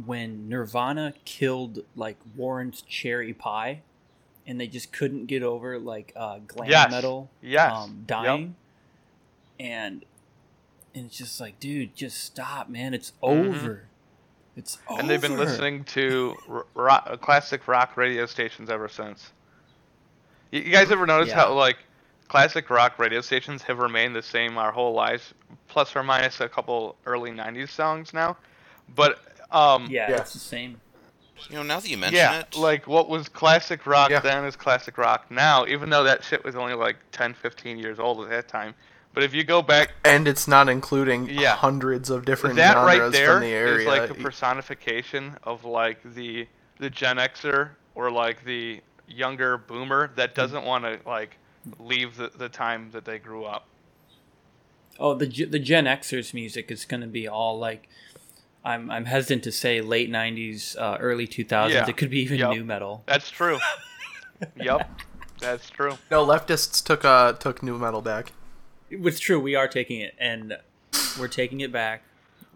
[0.05, 3.83] when Nirvana killed like Warrant's Cherry Pie,
[4.47, 6.91] and they just couldn't get over like uh, glam Yes.
[6.91, 7.73] metal Yes.
[7.73, 8.07] um, Yep.
[8.07, 8.57] dying,
[9.59, 10.05] and
[10.95, 12.95] and it's just like, dude, just stop, man.
[12.95, 13.49] It's Mhm.
[13.55, 13.85] over.
[14.57, 15.01] It's over.
[15.01, 16.37] and they've been listening to
[16.75, 19.31] rock, classic rock radio stations ever since.
[20.51, 21.37] You, you guys ever notice Yeah.
[21.37, 21.77] how like
[22.29, 25.33] classic rock radio stations have remained the same our whole lives,
[25.69, 28.37] plus or minus a couple early '90s songs now?
[28.89, 29.21] But
[29.53, 30.21] um, Yeah, Yeah.
[30.21, 30.81] it's the same.
[31.49, 34.21] You know, now that you mention yeah, it, like what was classic rock Yeah.
[34.21, 37.99] then is classic rock now, even though that shit was only like 10, 15 years
[37.99, 38.75] old at that time.
[39.13, 41.57] But if you go back and it's not including Yeah.
[41.57, 43.81] hundreds of different that genres right there from the area.
[43.81, 46.47] is like a personification of like the
[46.79, 50.37] the Gen Xer or like the younger boomer that hmm.
[50.37, 51.37] doesn't want to like
[51.79, 53.67] leave the, the time that they grew up.
[54.99, 57.89] Oh, the the Gen Xers music is going to be all like,
[58.65, 61.71] I'm I'm hesitant to say late '90s, uh, early 2000s.
[61.71, 61.89] Yeah.
[61.89, 62.51] It could be even Yep.
[62.51, 63.03] nu metal.
[63.07, 63.59] That's true.
[64.57, 64.89] yep,
[65.39, 65.97] that's true.
[66.11, 68.33] no, leftists took uh took nu metal back.
[68.91, 69.39] It's true.
[69.41, 70.59] We are taking it, and
[71.19, 72.03] we're taking it back.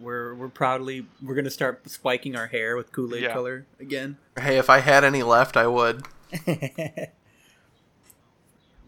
[0.00, 3.32] We're we're proudly we're going to start spiking our hair with Kool Aid Yeah.
[3.32, 4.16] color again.
[4.38, 6.02] Hey, if I had any left, I would.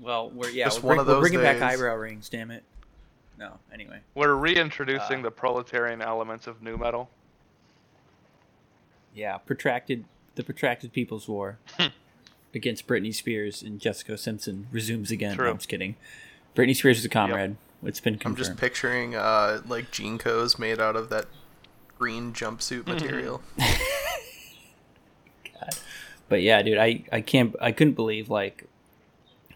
[0.01, 2.29] well, we're yeah, Just we're, one bring- of we're those bringing back eyebrow rings.
[2.29, 2.65] Damn it.
[3.39, 3.59] No.
[3.73, 4.01] Anyway.
[4.15, 7.11] We're reintroducing Uh, the proletarian elements of nu metal.
[9.15, 11.87] Yeah, protracted the protracted People's War Hmm.
[12.55, 15.37] against Britney Spears and Jessica Simpson resumes again.
[15.37, 15.97] No, I'm just kidding.
[16.55, 17.57] Britney Spears is a comrade.
[17.83, 18.39] It's been confirmed.
[18.39, 21.27] I'm just picturing uh like JNCOs made out of that
[21.99, 22.91] green jumpsuit Mm-hmm.
[22.93, 23.43] material.
[26.29, 28.65] But yeah, dude, I I can't I couldn't believe like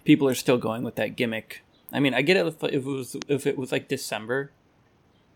[0.04, 1.62] people are still going with that gimmick.
[1.92, 4.50] I mean, I get it if, if it was if it was like December,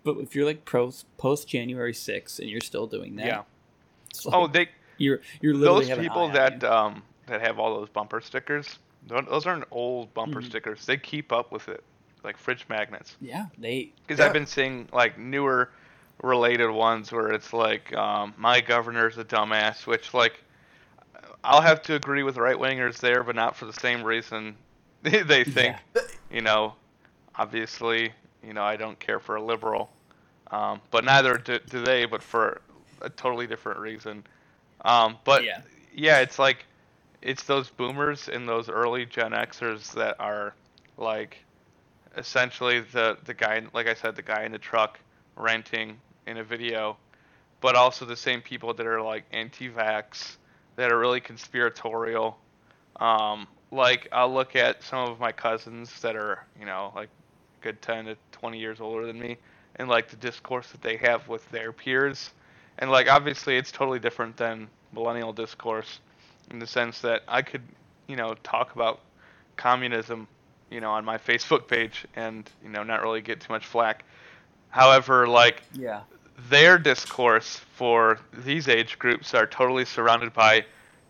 [0.05, 3.43] but if you're like post post January 6th and you're still doing that, Yeah.
[4.25, 8.21] like Oh, they you're you're literally those people that um that have all those bumper
[8.21, 8.79] stickers.
[9.07, 10.47] Those aren't old bumper Mhm.
[10.47, 10.87] stickers.
[10.87, 11.83] They keep up with it,
[12.23, 13.17] like fridge magnets.
[13.21, 14.21] yeah they Because.
[14.21, 15.71] I've been seeing like newer
[16.23, 20.41] related ones where it's like um, my governor's a dumbass, which like
[21.43, 24.57] I'll have to agree with right wingers there, but not for the same reason
[25.27, 25.77] they think.
[26.31, 26.75] You know,
[27.37, 28.13] obviously,
[28.43, 29.91] you know I don't care for a liberal,
[30.51, 32.63] um, but neither do, do they, but for
[33.03, 34.25] a totally different reason.
[34.85, 35.61] Um, but Yeah.
[35.95, 36.65] yeah, it's like
[37.21, 40.55] it's those boomers and those early Gen Xers that are
[40.97, 41.45] like
[42.17, 44.99] essentially the the guy like I said the guy in the truck
[45.37, 46.97] renting in a video,
[47.61, 50.37] but also the same people that are like anti-vax,
[50.77, 52.39] that are really conspiratorial.
[52.97, 57.09] Um, like I'll look at some of my cousins that are, you know, like
[57.61, 59.37] good 10 to 20 years older than me
[59.77, 62.31] and like the discourse that they have with their peers.
[62.79, 66.01] And like obviously it's totally different than millennial discourse
[66.51, 67.63] in the sense that I could,
[68.07, 69.01] you know, talk about
[69.57, 70.27] communism,
[70.71, 74.05] you know, on my Facebook page and, you know, not really get too much flack.
[74.71, 76.01] However, like Yeah.
[76.49, 80.65] their discourse for these age groups are totally surrounded by,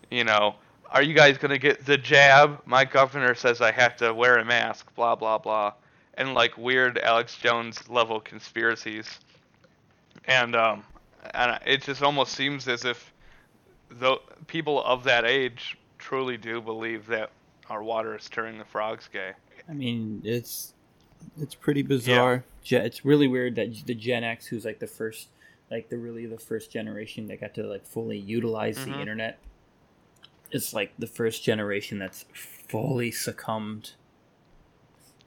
[0.09, 0.55] you know,
[0.91, 2.61] are you guys going to get the jab?
[2.65, 5.73] My governor says I have to wear a mask, blah, blah, blah.
[6.15, 9.19] And like weird Alex Jones level conspiracies.
[10.25, 10.83] And, um,
[11.33, 13.11] and it just almost seems as if
[13.89, 14.17] the
[14.47, 17.31] people of that age truly do believe that
[17.69, 19.31] our water is turning the frogs gay.
[19.69, 20.73] I mean, it's
[21.41, 22.43] it's pretty bizarre.
[22.63, 25.29] Ge- It's really weird that the Gen X, who's like the first,
[25.71, 28.99] like the really the first generation that got to like fully utilize the Mhm.
[28.99, 29.39] internet,
[30.51, 33.91] it's like the first generation that's fully succumbed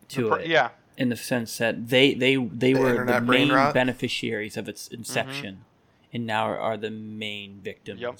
[0.09, 0.47] to it.
[0.47, 0.71] Yeah.
[0.97, 3.75] in the sense that they they they The were the main rot?
[3.75, 5.65] beneficiaries of its inception,
[6.13, 8.01] and now are, are the main victims.
[8.01, 8.19] Yep.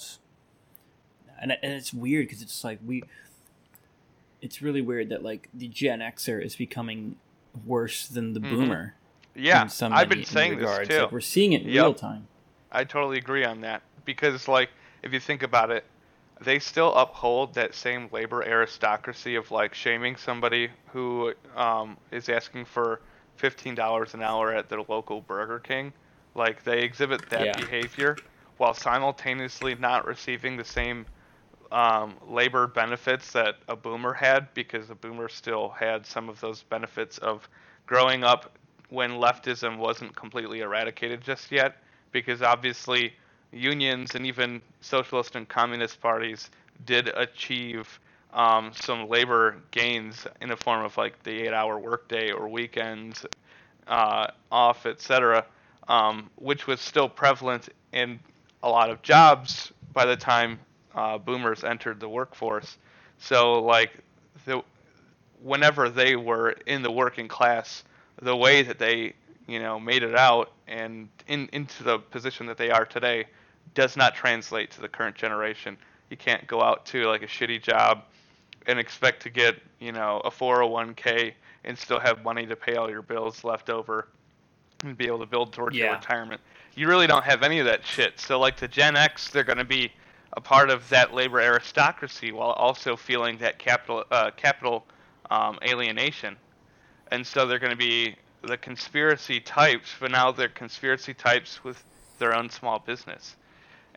[1.41, 3.03] And and it's weird because it's like we.
[4.41, 7.17] It's really weird that like the Gen Xer is becoming
[7.65, 8.49] worse than the Mhm.
[8.49, 8.95] Boomer.
[9.35, 9.67] Yeah.
[9.81, 11.01] I've been saying this too.
[11.01, 11.83] Like we're seeing it in Yep.
[11.83, 12.27] real time.
[12.71, 14.69] I totally agree on that because, like,
[15.01, 15.83] if you think about it,
[16.41, 22.65] they still uphold that same labor aristocracy of like shaming somebody who um, is asking
[22.65, 23.01] for
[23.35, 25.93] fifteen dollars an hour at their local Burger King.
[26.35, 27.55] Like they exhibit that Yeah.
[27.55, 28.21] behavior
[28.57, 31.05] while simultaneously not receiving the same
[31.71, 36.63] um, labor benefits that a boomer had because a boomer still had some of those
[36.63, 37.47] benefits of
[37.85, 38.57] growing up
[38.89, 41.77] when leftism wasn't completely eradicated just yet
[42.11, 43.13] because obviously
[43.51, 46.49] unions and even socialist and communist parties
[46.85, 47.99] did achieve
[48.33, 53.25] um, some labor gains in the form of like the eight-hour workday or weekends
[53.87, 55.45] uh, off, etc.,
[55.87, 58.19] um, which was still prevalent in
[58.61, 60.59] a lot of jobs by the time
[60.93, 62.77] uh, boomers entered the workforce.
[63.17, 63.91] So like
[64.45, 64.61] the
[65.41, 67.83] whenever they were in the working class,
[68.21, 69.13] the way that they
[69.47, 73.25] you know made it out and in into the position that they are today
[73.73, 75.77] does not translate to the current generation.
[76.09, 78.03] You can't go out to like a shitty job
[78.67, 82.89] and expect to get you know a 401k and still have money to pay all
[82.89, 84.07] your bills left over
[84.83, 86.41] and be able to build towards your retirement.
[86.75, 88.19] You really don't have any of that shit.
[88.19, 89.91] So like the Gen X, they're going to be
[90.33, 94.85] a part of that labor aristocracy while also feeling that capital uh, capital
[95.29, 96.37] um, alienation.
[97.11, 101.83] And so they're going to be the conspiracy types, but now they're conspiracy types with
[102.19, 103.35] their own small business.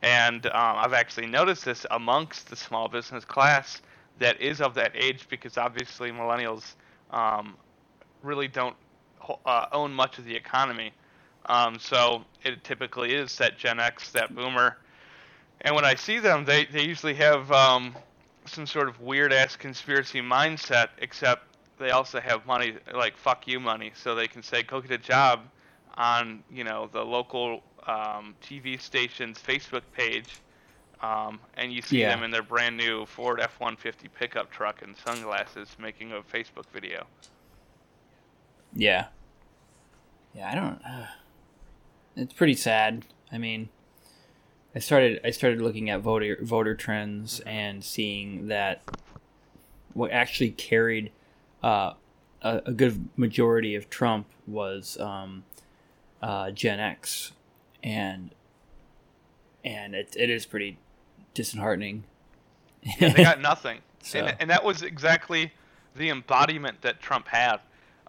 [0.03, 3.83] And um, I've actually noticed this amongst the small business class
[4.19, 6.75] that is of that age because obviously millennials
[7.11, 7.57] um,
[8.23, 8.77] really don't
[9.47, 10.93] uh, own much of the economy.
[11.47, 14.77] Um, so it typically is that Gen X, that boomer.
[15.63, 17.95] And when I see them, they, they usually have um,
[18.47, 21.45] some sort of weird ass conspiracy mindset, except
[21.79, 24.99] they also have money, like fuck you money, so they can say, go get a
[24.99, 25.41] job
[25.95, 30.37] on, you know, the local um, TV station's Facebook page.
[31.01, 32.15] Um, and you see Yeah.
[32.15, 36.67] them in their brand new Ford F 150 pickup truck and sunglasses making a Facebook
[36.73, 37.07] video.
[38.75, 39.07] Yeah.
[40.35, 40.81] Yeah, I don't.
[40.85, 41.07] Uh,
[42.17, 43.05] it's pretty sad.
[43.33, 43.69] I mean,
[44.75, 48.83] I started I started looking at voter voter trends and seeing that
[49.93, 51.11] what actually carried
[51.63, 51.93] uh,
[52.43, 55.45] a, a good majority of Trump was um,
[56.23, 57.33] uh, Gen X,
[57.83, 58.31] and
[59.65, 60.79] and it, it is pretty
[61.35, 62.05] disheartening.
[62.99, 63.79] They got nothing.
[64.03, 65.53] So- And, and that was exactly
[65.95, 67.59] the embodiment that Trump had.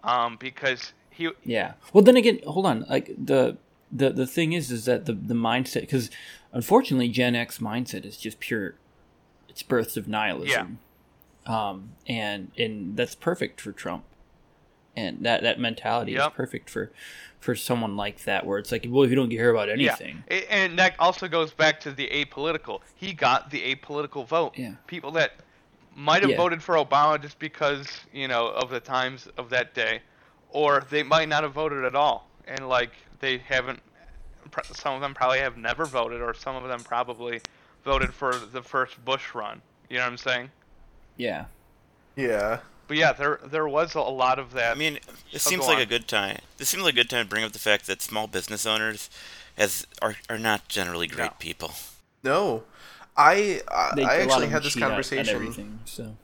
[0.02, 1.74] Um, because he, Yeah.
[1.92, 2.84] Well, then again, hold on.
[2.88, 3.56] Like the
[3.92, 6.10] the the thing is, is that the the mindset because
[6.52, 8.74] unfortunately, Gen X mindset is just pure.
[9.48, 10.78] It's births of nihilism.
[11.46, 11.68] Yeah.
[11.68, 14.04] Um, and and that's perfect for Trump.
[14.96, 16.20] And that that mentality Yep.
[16.32, 16.90] is perfect for
[17.40, 20.36] for someone like that, where it's like, well, if you don't care about anything, Yeah,
[20.48, 22.80] and that also goes back to the apolitical.
[22.94, 24.56] He got the apolitical vote.
[24.56, 24.76] Yeah.
[24.86, 25.32] People that
[25.94, 26.36] might have Yeah.
[26.38, 30.00] voted for Obama just because you know of the times of that day,
[30.50, 33.80] or they might not have voted at all, and like they haven't.
[34.72, 37.40] Some of them probably have never voted, or some of them probably
[37.84, 39.60] voted for the first Bush run.
[39.90, 40.50] You know what I'm saying?
[41.16, 41.44] yeah,
[42.16, 42.60] Yeah.
[42.86, 44.72] But yeah, there there was a lot of that.
[44.72, 44.98] I mean,
[45.32, 45.82] this Oh, seems like on.
[45.82, 46.38] a good time.
[46.58, 49.08] This seems like a good time to bring up the fact that small business owners,
[49.56, 51.36] as are are not generally great No.
[51.38, 51.72] people.
[52.22, 52.64] No.
[53.16, 55.80] I uh, They, I a lot actually had this conversation.
[55.84, 56.16] so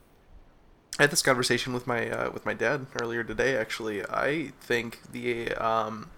[0.98, 3.56] I had this conversation with my uh, with my dad earlier today.
[3.56, 6.10] Actually, I think the um,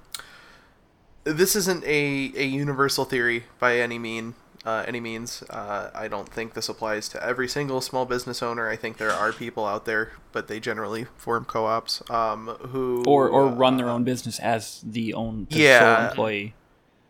[1.24, 4.34] this isn't a, a universal theory by any mean
[4.64, 5.42] uh, any means.
[5.50, 8.68] Uh, I don't think this applies to every single small business owner.
[8.68, 13.28] I think there are people out there, but they generally form co-ops um, who or
[13.28, 15.96] or run their uh, own business as the own the Yeah.
[15.96, 16.54] sole employee.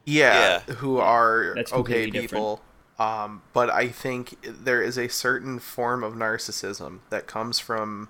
[0.04, 2.62] yeah, who are That's okay people.
[2.98, 8.08] Um, but I think there is a certain form of narcissism that comes from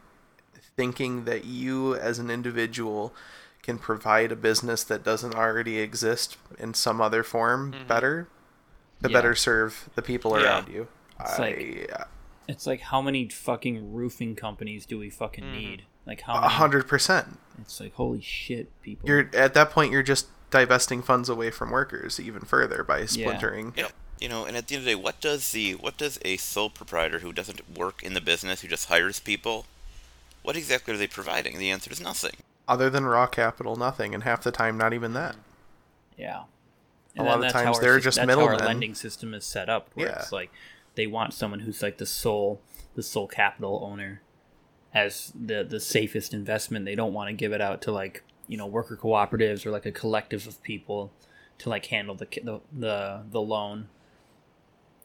[0.77, 3.15] thinking that you as an individual
[3.63, 8.27] can provide a business that doesn't already exist in some other form better
[9.03, 9.13] to Yeah.
[9.13, 10.45] better serve the people Yeah.
[10.47, 10.89] around you.
[11.21, 11.91] It's I, like-
[12.49, 15.53] It's like how many fucking roofing companies do we fucking Mhm.
[15.55, 15.83] need?
[16.07, 17.39] Like how a hundred percent.
[17.61, 19.09] It's like holy shit, people.
[19.09, 19.93] You're at that point.
[19.93, 23.73] You're just divesting funds away from workers even further by splintering.
[23.77, 23.85] Yeah.
[23.85, 23.93] Yep.
[24.21, 26.37] You know, and at the end of the day, what does the what does a
[26.37, 29.65] sole proprietor who doesn't work in the business, who just hires people,
[30.43, 31.59] what exactly are they providing?
[31.59, 32.35] The answer is nothing.
[32.69, 35.37] Other than raw capital, nothing, and half the time, not even that.
[36.19, 36.43] Yeah.
[37.19, 39.91] A lot of times they're sys- just that's how our lending system is set up,
[39.95, 40.19] where Yeah.
[40.19, 40.51] it's like
[40.95, 42.61] they want someone who's like the sole,
[42.95, 44.23] the sole capital owner,
[44.95, 46.85] as the the safest investment.
[46.85, 49.87] They don't want to give it out to like you know worker cooperatives or like
[49.87, 51.13] a collective of people
[51.59, 53.89] to like handle the the the, the loan.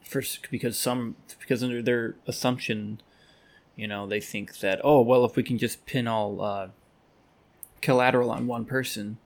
[0.01, 3.01] First, because some because under their assumption,
[3.75, 6.69] you know, they think that oh well, if we can just pin all uh,
[7.81, 9.17] collateral on one person,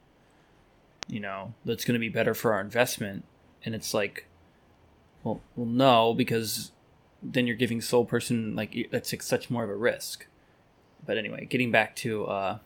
[1.12, 3.26] you know, that's going to be better for our investment.
[3.66, 4.26] And it's like,
[5.24, 6.72] well, well, no, because
[7.22, 10.26] then you're giving sole person like that's such more of a risk.
[11.06, 12.58] But anyway, getting back to, uh,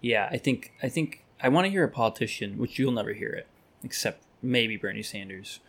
[0.00, 3.30] yeah, I think I think I want to hear a politician, which you'll never hear
[3.30, 3.46] it,
[3.82, 5.60] except maybe Bernie Sanders.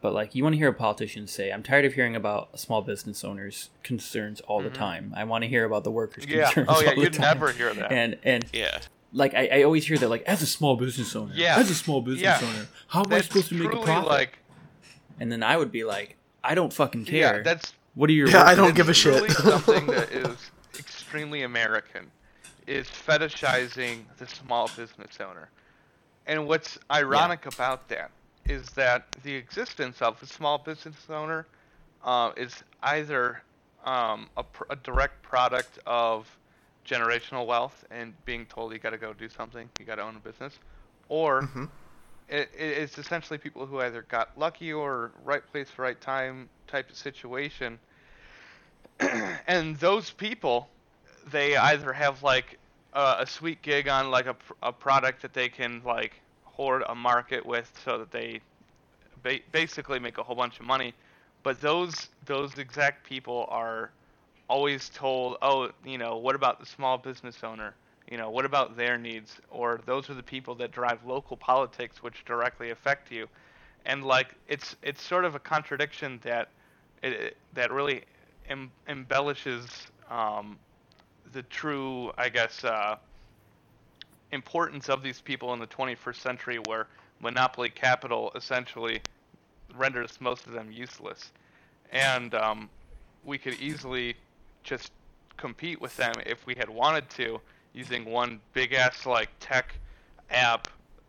[0.00, 2.82] But like, you want to hear a politician say, "I'm tired of hearing about small
[2.82, 4.74] business owners' concerns all the Mhm.
[4.74, 5.14] time.
[5.16, 6.44] I want to hear about the workers' Yeah.
[6.52, 7.90] concerns." Oh yeah, you'd time." never hear that.
[7.92, 8.80] And and Yeah.
[9.12, 11.56] Like I, I always hear that like as a small business owner Yeah.
[11.58, 12.40] as a small business Yeah.
[12.42, 14.38] owner how am i supposed to make a truly, profit Like,
[15.20, 18.28] and then i would be like i don't fucking care yeah, that's what are your
[18.28, 19.14] Yeah, I don't give a it's shit.
[19.14, 20.36] Really something that is
[20.78, 22.10] extremely American
[22.68, 25.48] is fetishizing the small business owner.
[26.26, 28.12] And what's ironic about that
[28.46, 31.46] is that the existence of a small business owner
[32.04, 33.42] uh, is either
[33.84, 36.28] um, a, pr- a direct product of
[36.88, 40.16] generational wealth and being told you got to go do something, you got to own
[40.16, 40.58] a business,
[41.08, 41.70] or Mhm.
[42.28, 46.90] it, it- it's essentially people who either got lucky or right place, right time type
[46.90, 47.80] of situation.
[49.46, 50.70] and those people,
[51.26, 52.58] they either have like
[52.92, 56.94] a, a sweet gig on like a, a product that they can like hoard a
[56.94, 58.40] market with so that they
[59.22, 60.94] ba- basically make a whole bunch of money.
[61.42, 63.92] But those those exact people are
[64.48, 67.74] always told, oh, you know, what about the small business owner?
[68.10, 69.36] You know, what about their needs?
[69.50, 73.28] Or those are the people that drive local politics, which directly affect you.
[73.84, 76.48] And like, it's it's sort of a contradiction that
[77.02, 78.02] it, that really
[78.48, 79.66] em- embellishes
[80.10, 80.58] um,
[81.32, 82.96] the true, I guess, uh,
[84.32, 86.86] importance of these people in the 21st century, where
[87.20, 89.00] monopoly capital essentially
[89.76, 91.30] renders most of them useless.
[91.92, 92.70] And um,
[93.24, 94.16] we could easily
[94.62, 94.92] just
[95.36, 97.40] compete with them if we had wanted to
[97.72, 99.74] using one big ass like tech
[100.30, 100.68] app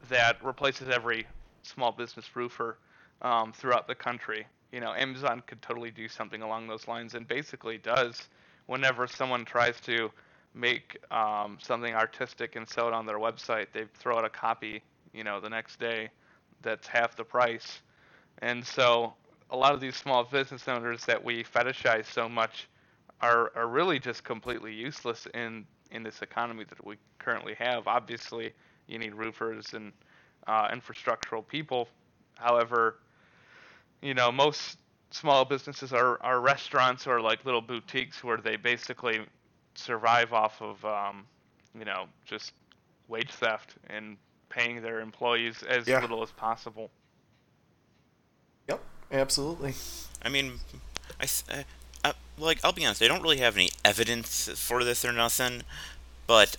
[0.09, 1.25] that replaces every
[1.63, 2.77] small business roofer
[3.21, 4.45] um, throughout the country.
[4.71, 8.29] You know, Amazon could totally do something along those lines, and basically does
[8.67, 10.11] whenever someone tries to
[10.53, 13.67] make um, something artistic and sell it on their website.
[13.73, 14.81] They throw out a copy,
[15.13, 16.09] you know, the next day
[16.61, 17.81] that's half the price.
[18.39, 19.13] And so
[19.49, 22.67] a lot of these small business owners that we fetishize so much
[23.21, 27.87] are, are really just completely useless in, in this economy that we currently have.
[27.87, 28.53] Obviously,
[28.87, 29.91] you need roofers and
[30.47, 31.87] uh, infrastructural people.
[32.37, 32.99] However,
[34.01, 34.77] you know, most
[35.11, 39.19] small businesses are, are restaurants or like little boutiques where they basically
[39.75, 41.25] survive off of, um,
[41.77, 42.53] you know, just
[43.07, 44.17] wage theft and
[44.49, 46.01] paying their employees as Yeah.
[46.01, 46.89] little as possible.
[48.67, 49.73] Yep, absolutely.
[50.21, 50.59] I mean,
[51.19, 51.63] I, uh, uh,
[52.39, 55.63] like I'll be honest, I don't really have any evidence for this or nothing,
[56.27, 56.57] but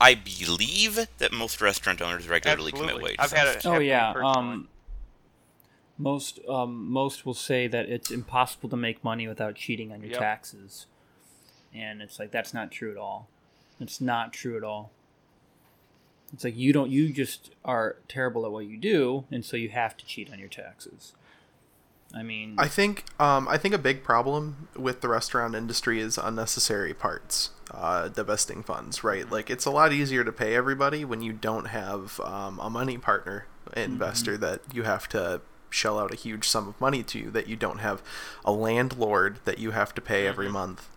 [0.00, 3.10] I believe that most restaurant owners regularly commit Absolutely.
[3.12, 3.64] wage I've had theft.
[3.64, 3.68] it.
[3.68, 4.68] oh happen yeah um
[5.98, 10.10] most um most will say that it's impossible to make money without cheating on your
[10.10, 10.18] Yep.
[10.18, 10.86] taxes
[11.74, 13.28] and it's like that's not true at all
[13.78, 14.90] it's not true at all
[16.32, 19.68] it's like you don't you just are terrible at what you do and so you
[19.68, 21.12] have to cheat on your taxes
[22.14, 26.18] I mean, I think um, I think a big problem with the restaurant industry is
[26.18, 29.02] unnecessary parts, uh, divesting funds.
[29.02, 32.68] Right, like it's a lot easier to pay everybody when you don't have um, a
[32.68, 33.46] money partner
[33.76, 35.40] investor that you have to
[35.70, 37.30] shell out a huge sum of money to.
[37.30, 38.02] That you don't have
[38.44, 40.88] a landlord that you have to pay every month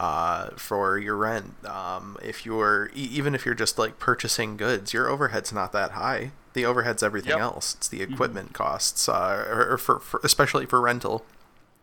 [0.00, 1.54] uh, for your rent.
[1.66, 6.32] Um, if you're even if you're just like purchasing goods, your overhead's not that high.
[6.58, 7.40] The overhead's everything Yep.
[7.40, 7.74] else.
[7.76, 11.24] It's the equipment costs, uh, or, or for, for especially for rental.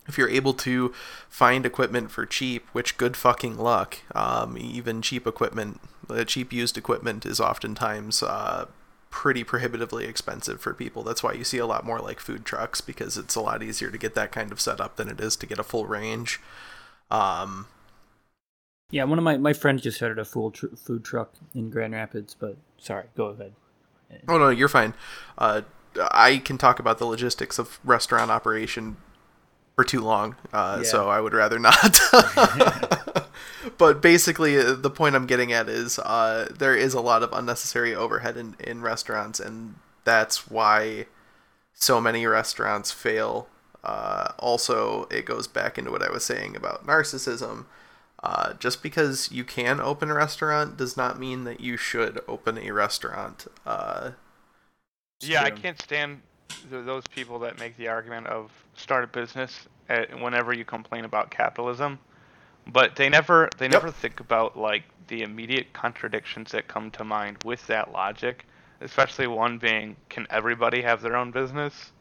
[0.06, 0.94] If you're able to
[1.30, 4.00] find equipment for cheap, which good fucking luck.
[4.14, 8.66] Um, even cheap equipment, uh, cheap used equipment is oftentimes uh,
[9.10, 11.04] pretty prohibitively expensive for people.
[11.04, 13.90] That's why you see a lot more like food trucks because it's a lot easier
[13.90, 16.42] to get that kind of setup than it is to get a full range.
[17.10, 17.68] Um,
[18.92, 21.94] yeah, one of my, my friends just started a full tr- food truck in Grand
[21.94, 23.54] Rapids, but sorry, go ahead.
[24.28, 24.94] Oh no, you're fine.
[25.38, 25.62] Uh,
[26.12, 28.98] I can talk about the logistics of restaurant operation
[29.76, 30.90] for too long, uh, Yeah.
[30.90, 32.00] so I would rather not.
[33.78, 37.32] but basically, uh, the point I'm getting at is uh, there is a lot of
[37.34, 41.06] unnecessary overhead in, in restaurants, and that's why
[41.74, 43.48] so many restaurants fail.
[43.84, 47.66] Uh, also, it goes back into what I was saying about narcissism.
[48.26, 52.58] Uh, just because you can open a restaurant does not mean that you should open
[52.58, 53.46] a restaurant.
[53.68, 54.12] Uh,
[55.22, 59.68] Yeah, I can't stand th- those people that make the argument of start a business
[60.20, 62.00] whenever you complain about capitalism,
[62.66, 63.74] but they never they Yep.
[63.74, 68.46] never think about like the immediate contradictions that come to mind with that logic.
[68.82, 71.92] Especially one being, can everybody have their own business?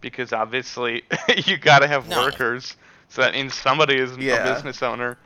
[0.00, 1.02] Because obviously
[1.44, 2.20] you got to have No.
[2.24, 2.76] workers,
[3.08, 4.36] so that means somebody is Yeah.
[4.48, 5.18] a business owner.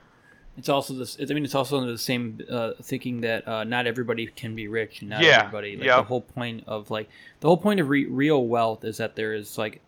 [0.58, 1.18] It's also this.
[1.20, 4.68] I mean, it's also under the same uh, thinking that uh, not everybody can be
[4.68, 5.76] rich, and not Yeah, everybody.
[5.76, 5.98] Like yep.
[5.98, 7.08] the whole point of like
[7.40, 9.80] the whole point of re- real wealth is that there is like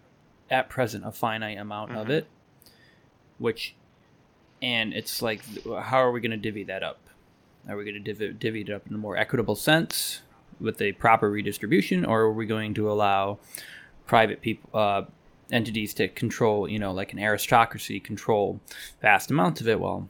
[0.51, 2.11] at present a finite amount of Mhm.
[2.11, 2.27] it,
[3.39, 3.75] which,
[4.63, 5.43] and it's like,
[5.83, 6.99] how are we going to divvy that up?
[7.69, 10.23] Are we going to divvy, divvy it up in a more equitable sense
[10.61, 13.39] with a proper redistribution, or are we going to allow
[14.07, 15.03] private people, uh,
[15.53, 18.61] entities to control, you know, like an aristocracy, control
[19.01, 19.79] vast amounts of it?
[19.81, 20.09] Well,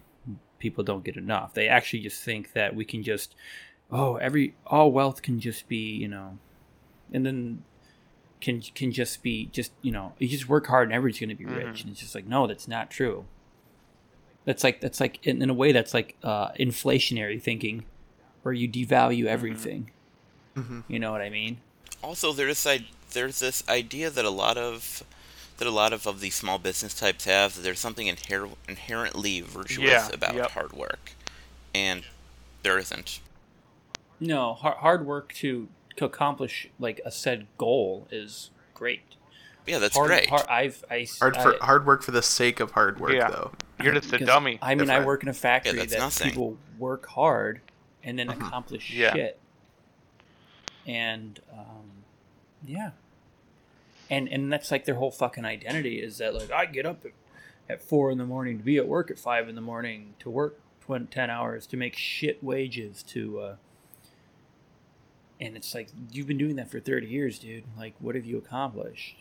[0.59, 1.55] people don't get enough.
[1.55, 3.35] They actually just think that we can just,
[3.91, 6.39] oh, every all wealth can just be, you know,
[7.13, 7.63] and then
[8.41, 11.35] can can just be just you know you just work hard and everybody's going to
[11.35, 11.83] be rich.
[11.83, 13.25] And it's just like no that's not true.
[14.45, 17.85] That's like that's like in, in a way that's like uh, inflationary thinking
[18.43, 19.91] where you devalue everything.
[20.57, 20.83] Mhm.
[20.89, 21.59] you know what i mean?
[22.03, 25.05] Also, there's this, i- there's this idea that a lot of
[25.59, 29.89] that a lot of, of these small business types have there's something inher- inherently virtuous
[29.91, 30.51] Yeah, about yep.
[30.53, 31.13] hard work,
[31.75, 32.05] and
[32.63, 33.21] there isn't.
[34.21, 39.03] no hard, hard work to, to accomplish like a said goal is great
[39.67, 40.29] Yeah, that's hard, great.
[40.29, 43.31] hard, I've, I, hard for I- hard work for the sake of hard work, Yeah.
[43.31, 43.51] though.
[43.83, 44.59] You're just a dummy.
[44.61, 46.31] I mean, I work in a factory that's that nothing.
[46.31, 47.61] people work hard
[48.03, 49.13] and then accomplish Yeah.
[49.15, 49.39] shit.
[50.87, 51.91] And um,
[52.67, 52.91] yeah,
[54.11, 57.05] and and that's like their whole fucking identity is that like I get up
[57.69, 60.31] at, four in the morning to be at work at five in the morning to
[60.31, 63.41] work tw- ten hours to make shit wages to.
[63.41, 63.57] Uh,
[65.41, 67.65] and it's like you've been doing that for thirty years, dude.
[67.79, 69.17] Like, what have you accomplished?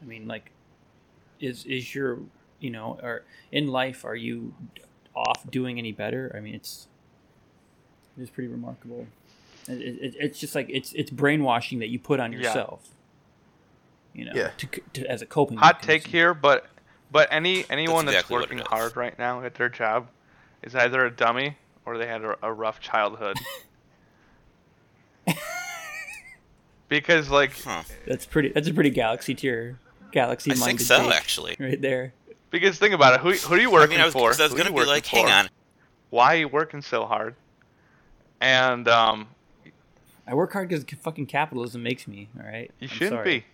[0.00, 0.52] I mean, like,
[1.40, 2.20] is is your
[2.60, 4.54] you know or in life are you
[5.14, 6.88] off doing any better i mean it's
[8.18, 9.06] it's pretty remarkable
[9.68, 12.52] it, it, it's just like it's it's brainwashing that you put on Yeah.
[14.18, 14.50] Yourself you know Yeah.
[14.58, 16.66] to, to, as a coping hot take here, but
[17.10, 20.08] but any anyone that's, exactly what working hard right now at their job
[20.62, 23.36] is either a dummy or they had a, a rough childhood.
[26.88, 27.82] because like Huh.
[28.06, 29.78] that's pretty that's a pretty galaxy tier
[30.12, 31.56] galaxy I think minded so, take actually.
[31.58, 32.14] right there
[32.50, 34.30] because think about it, who who are you I working mean, I was, for?
[34.30, 35.30] 'cause I was Who are gonna you be working like, hang for?
[35.30, 35.48] on.
[36.10, 37.34] Why are you working so hard?
[38.40, 39.28] And um,
[40.26, 43.38] i work hard because fucking capitalism makes me all right you I'm shouldn't sorry.
[43.40, 43.44] be.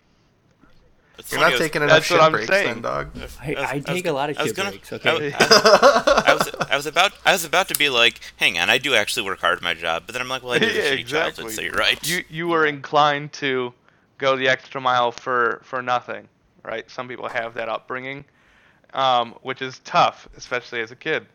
[1.19, 2.73] It's You're not I taking enough that's what shit I'm breaks, saying.
[2.73, 3.11] then, dog.
[3.15, 4.95] I, I was- I I was take a lot of I shit gonna- breaks I
[4.95, 8.69] okay was- I was, I was about I was about to be like, hang on,
[8.69, 10.75] I do actually work hard at my job, but then I'm like, well, I did
[10.75, 11.43] Yeah, a shitty exactly.
[11.43, 12.07] childhood, so you're right.
[12.07, 13.73] You you were inclined to
[14.17, 16.27] go the extra mile for for nothing,
[16.63, 16.89] right?
[16.89, 18.25] Some people have that upbringing,
[18.95, 21.27] um, which is tough, especially as a kid.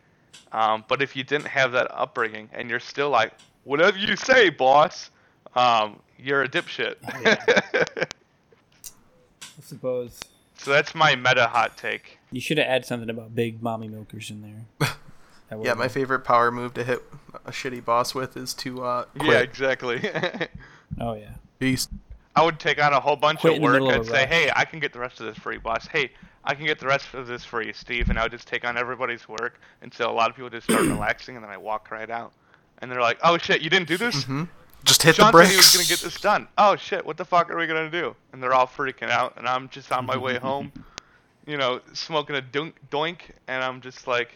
[0.51, 3.31] Um, but if you didn't have that upbringing and you're still like,
[3.63, 5.09] whatever you say, boss,
[5.55, 6.95] um, you're a dipshit.
[9.59, 10.19] i suppose
[10.57, 12.17] so that's my meta hot take.
[12.31, 14.89] you should have added something about big mommy milkers in there
[15.51, 17.01] Yeah, would've my favorite power move to hit
[17.43, 19.99] a shitty boss with is to uh, Yeah, exactly.
[21.01, 21.87] oh yeah Peace.
[22.35, 24.05] I would take on a whole bunch Quit of in the work middle of and
[24.05, 24.29] say, rush.
[24.29, 25.87] "Hey, I can get the rest of this free, boss.
[25.87, 26.11] Hey,
[26.43, 28.63] I can get the rest of this free, you, Steve, and I would just take
[28.63, 31.91] on everybody's work until a lot of people just start relaxing, and then I walk
[31.91, 32.31] right out.
[32.77, 34.23] And they're like, "Oh shit, you didn't do this?
[34.23, 34.43] hmm
[34.83, 35.51] Just hit Sean the said brakes.
[35.51, 36.47] he was gonna get this done.
[36.57, 39.47] Oh shit, what the fuck are we gonna do?" And they're all freaking out, and
[39.47, 40.71] I'm just on my way home,
[41.45, 44.31] you know, smoking a doink, doink, and I'm just like,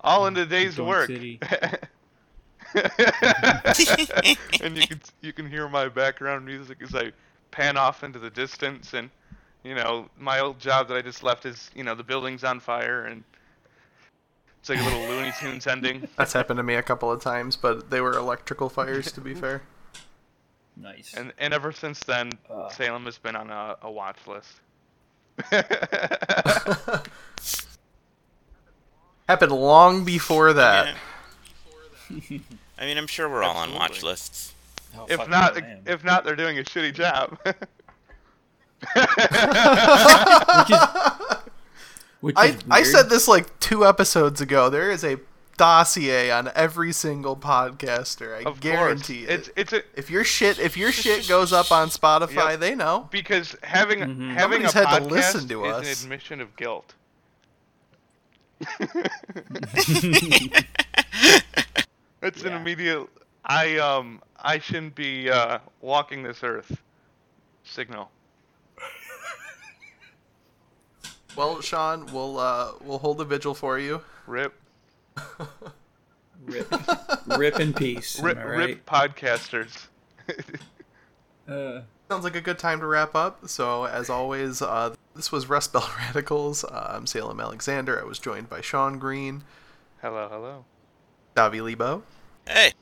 [0.00, 1.06] all in the day's Doink work.
[1.06, 1.38] City.
[4.62, 7.12] and you can you can hear my background music as I
[7.50, 9.10] pan off into the distance, and
[9.62, 12.60] you know my old job that I just left is you know the building's on
[12.60, 13.22] fire, and
[14.60, 16.08] it's like a little Looney Tunes ending.
[16.16, 19.34] That's happened to me a couple of times, but they were electrical fires, to be
[19.34, 19.62] fair.
[20.76, 21.14] Nice.
[21.16, 22.68] And and ever since then, Uh.
[22.70, 24.60] Salem has been on a, a watch list.
[29.28, 30.94] Happened long before that.
[32.30, 32.38] Yeah.
[32.78, 34.52] I mean, I'm sure we're all on watch lists.
[34.96, 35.78] Oh, if not, no, I am.
[35.86, 37.38] if not, they're doing a shitty job.
[37.44, 37.54] which
[40.70, 40.78] is,
[42.20, 42.86] which I, is I weird.
[42.86, 44.68] said this like two episodes ago.
[44.70, 45.16] There is a
[45.56, 48.36] dossier on every single podcaster.
[48.36, 49.52] I of guarantee course, it.
[49.56, 52.60] it's it's a if your shit if your shit goes up on Spotify, Yep.
[52.60, 53.08] they know.
[53.10, 54.34] because having Mhm.
[54.34, 56.94] having Nobody's a had podcast to listen to is an admission of guilt.
[62.22, 63.06] it's an immediate.
[63.44, 66.80] I um I shouldn't be uh, walking this earth.
[67.64, 68.10] Signal.
[71.36, 74.02] Well, Sean, we'll uh we'll hold a vigil for you.
[74.26, 74.54] Rip.
[76.44, 76.72] Rip,
[77.26, 78.20] rip in peace.
[78.20, 78.36] Rip.
[78.38, 78.46] right?
[78.46, 79.86] Rip podcasters.
[81.46, 83.48] Uh, Sounds like a good time to wrap up.
[83.48, 86.64] So, as always, uh, this was Rust Belt Radicals.
[86.64, 88.00] Uh, I'm Salem Alexander.
[88.00, 89.44] I was joined by Sean Green,
[90.00, 90.64] hello, hello.
[91.36, 92.02] Davi Lebo,
[92.46, 92.72] Hey,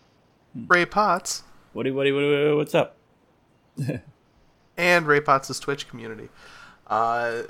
[0.69, 2.97] Ray Potts, what do, what do, what do, what's up?
[4.77, 6.29] and Ray Potts' Twitch community.
[6.87, 7.43] Uh,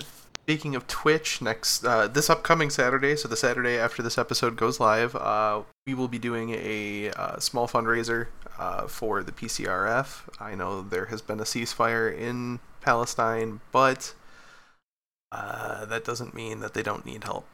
[0.43, 4.80] speaking of Twitch, next uh, this upcoming Saturday, so the Saturday after this episode goes
[4.80, 8.26] live, uh, we will be doing a uh, small fundraiser
[8.59, 10.28] uh, for the PCRF.
[10.40, 14.14] I know there has been a ceasefire in Palestine, but
[15.30, 17.47] uh, that doesn't mean that they don't need help.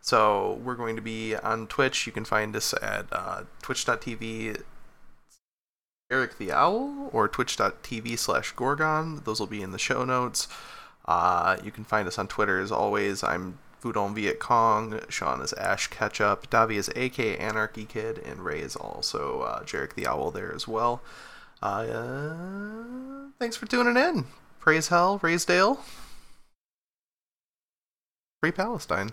[0.00, 2.06] So we're going to be on Twitch.
[2.06, 4.62] You can find us at uh, twitch.tv
[6.08, 9.22] Eric the Owl or twitch.tv slash Gorgon.
[9.24, 10.46] Those will be in the show notes.
[11.06, 13.22] Uh, you can find us on Twitter as always.
[13.22, 15.00] I'm Fudon Viet Cong.
[15.08, 16.50] Sean is Ash Ketchup.
[16.50, 18.18] Davi is AK Anarchy Kid.
[18.18, 21.00] And Ray is also uh, Jarek the Owl there as well.
[21.62, 22.34] Uh,
[23.38, 24.26] thanks for tuning in.
[24.60, 25.80] Praise Hell, raise Dale.
[28.42, 29.10] Free Palestine.